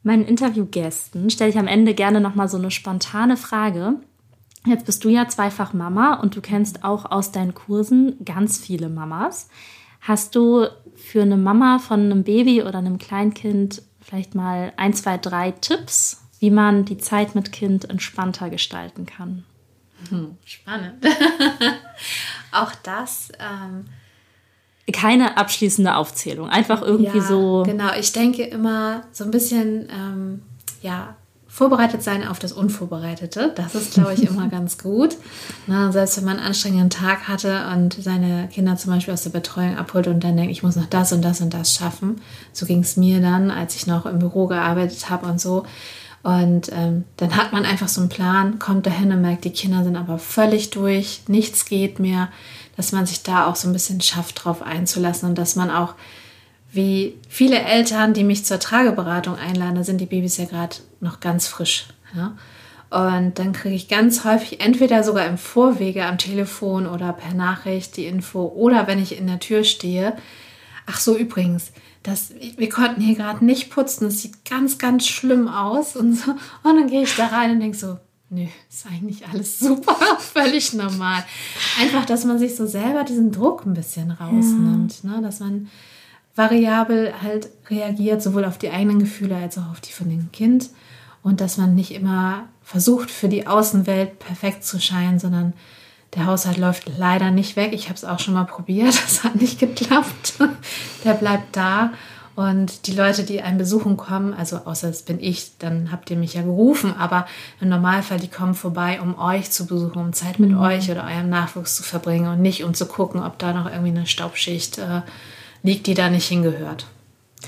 [0.03, 3.95] Meinen Interviewgästen stelle ich am Ende gerne nochmal so eine spontane Frage.
[4.66, 8.88] Jetzt bist du ja zweifach Mama und du kennst auch aus deinen Kursen ganz viele
[8.88, 9.49] Mamas.
[10.01, 10.66] Hast du
[10.97, 16.22] für eine Mama von einem Baby oder einem Kleinkind vielleicht mal ein, zwei, drei Tipps,
[16.38, 19.45] wie man die Zeit mit Kind entspannter gestalten kann?
[20.11, 21.05] Hm, spannend.
[22.53, 23.30] auch das.
[23.38, 23.86] Ähm
[24.92, 26.49] keine abschließende Aufzählung.
[26.49, 27.62] Einfach irgendwie ja, so.
[27.64, 30.42] Genau, ich denke immer so ein bisschen, ähm,
[30.82, 31.16] ja,
[31.55, 33.52] vorbereitet sein auf das Unvorbereitete.
[33.55, 35.16] Das ist, glaube ich, immer ganz gut.
[35.68, 39.30] Na, selbst wenn man einen anstrengenden Tag hatte und seine Kinder zum Beispiel aus der
[39.30, 42.20] Betreuung abholt und dann denkt, ich muss noch das und das und das schaffen.
[42.52, 45.64] So ging es mir dann, als ich noch im Büro gearbeitet habe und so.
[46.24, 49.84] Und ähm, dann hat man einfach so einen Plan, kommt dahin und merkt, die Kinder
[49.84, 52.30] sind aber völlig durch, nichts geht mehr
[52.76, 55.94] dass man sich da auch so ein bisschen schafft, drauf einzulassen und dass man auch,
[56.74, 61.20] wie viele Eltern, die mich zur Trageberatung einladen, da sind die Babys ja gerade noch
[61.20, 61.86] ganz frisch.
[62.14, 62.36] Ja?
[62.90, 67.96] Und dann kriege ich ganz häufig entweder sogar im Vorwege am Telefon oder per Nachricht
[67.96, 70.16] die Info oder wenn ich in der Tür stehe.
[70.86, 71.72] Ach so, übrigens,
[72.02, 76.32] das, wir konnten hier gerade nicht putzen, es sieht ganz, ganz schlimm aus und so.
[76.32, 77.98] Und dann gehe ich da rein und denke so,
[78.30, 81.24] nö, ist eigentlich alles super, völlig normal.
[81.80, 85.10] Einfach, dass man sich so selber diesen Druck ein bisschen rausnimmt, ja.
[85.10, 85.22] ne?
[85.22, 85.70] dass man
[86.37, 90.70] variabel halt reagiert, sowohl auf die eigenen Gefühle als auch auf die von dem Kind
[91.22, 95.53] und dass man nicht immer versucht, für die Außenwelt perfekt zu scheinen, sondern
[96.14, 97.72] der Haushalt läuft leider nicht weg.
[97.72, 100.35] Ich habe es auch schon mal probiert, das hat nicht geklappt.
[101.05, 101.93] Der bleibt da
[102.37, 106.16] und die Leute, die einen besuchen kommen, also außer es bin ich, dann habt ihr
[106.16, 107.26] mich ja gerufen, aber
[107.61, 110.59] im Normalfall, die kommen vorbei, um euch zu besuchen, um Zeit mit mhm.
[110.59, 113.91] euch oder eurem Nachwuchs zu verbringen und nicht um zu gucken, ob da noch irgendwie
[113.91, 115.03] eine Staubschicht äh,
[115.64, 116.86] liegt, die da nicht hingehört.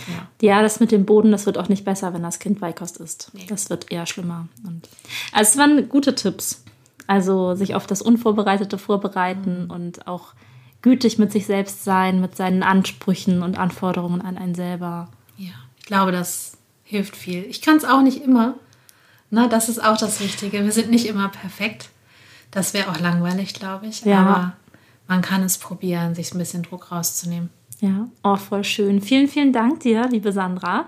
[0.09, 0.29] Ja.
[0.49, 3.31] ja, das mit dem Boden, das wird auch nicht besser, wenn das Kind Beikost ist.
[3.33, 3.47] Nee.
[3.49, 4.49] Das wird eher schlimmer.
[4.67, 4.89] Und,
[5.33, 6.65] also es waren gute Tipps.
[7.07, 9.71] Also sich auf das Unvorbereitete vorbereiten mhm.
[9.71, 10.35] und auch
[10.83, 15.09] gütig mit sich selbst sein, mit seinen Ansprüchen und Anforderungen an einen selber.
[15.37, 17.45] Ja, ich glaube, das hilft viel.
[17.45, 18.55] Ich kann es auch nicht immer.
[19.31, 20.65] Na, das ist auch das Wichtige.
[20.65, 21.91] Wir sind nicht immer perfekt.
[22.51, 24.05] Das wäre auch langweilig, glaube ich.
[24.05, 24.21] Ja.
[24.21, 24.53] Aber
[25.09, 27.51] man kann es probieren, sich ein bisschen Druck rauszunehmen.
[27.81, 29.01] Ja, oh, voll schön.
[29.01, 30.87] Vielen, vielen Dank dir, liebe Sandra.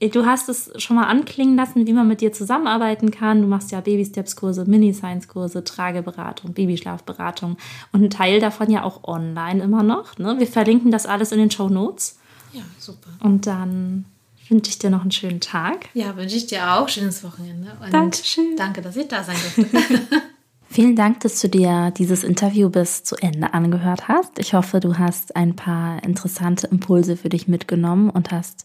[0.00, 3.42] Du hast es schon mal anklingen lassen, wie man mit dir zusammenarbeiten kann.
[3.42, 7.56] Du machst ja Baby-Steps-Kurse, Mini-Science-Kurse, Trageberatung, Babyschlafberatung
[7.90, 10.16] und ein Teil davon ja auch online immer noch.
[10.16, 10.38] Ne?
[10.38, 12.18] Wir verlinken das alles in den Show Notes.
[12.52, 13.10] Ja, super.
[13.20, 14.04] Und dann
[14.48, 15.88] wünsche ich dir noch einen schönen Tag.
[15.94, 16.88] Ja, wünsche ich dir auch.
[16.88, 17.76] Schönes Wochenende.
[17.84, 18.56] Und Dankeschön.
[18.56, 20.00] Danke, dass ich da sein durfte.
[20.70, 24.38] Vielen Dank, dass du dir dieses Interview bis zu Ende angehört hast.
[24.38, 28.64] Ich hoffe, du hast ein paar interessante Impulse für dich mitgenommen und hast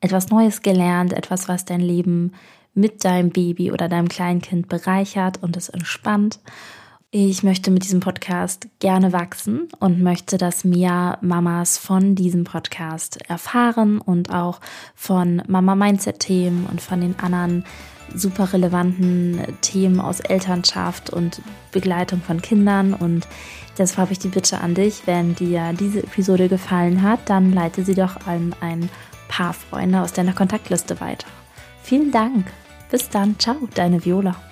[0.00, 2.32] etwas Neues gelernt, etwas, was dein Leben
[2.74, 6.38] mit deinem Baby oder deinem Kleinkind bereichert und es entspannt.
[7.10, 13.18] Ich möchte mit diesem Podcast gerne wachsen und möchte, dass mehr Mamas von diesem Podcast
[13.28, 14.60] erfahren und auch
[14.94, 17.64] von Mama Mindset Themen und von den anderen
[18.14, 21.40] super relevanten Themen aus Elternschaft und
[21.70, 22.94] Begleitung von Kindern.
[22.94, 23.26] Und
[23.78, 27.84] deshalb habe ich die Bitte an dich, wenn dir diese Episode gefallen hat, dann leite
[27.84, 28.88] sie doch an ein
[29.28, 31.26] paar Freunde aus deiner Kontaktliste weiter.
[31.82, 32.46] Vielen Dank.
[32.90, 33.38] Bis dann.
[33.38, 34.51] Ciao, deine Viola.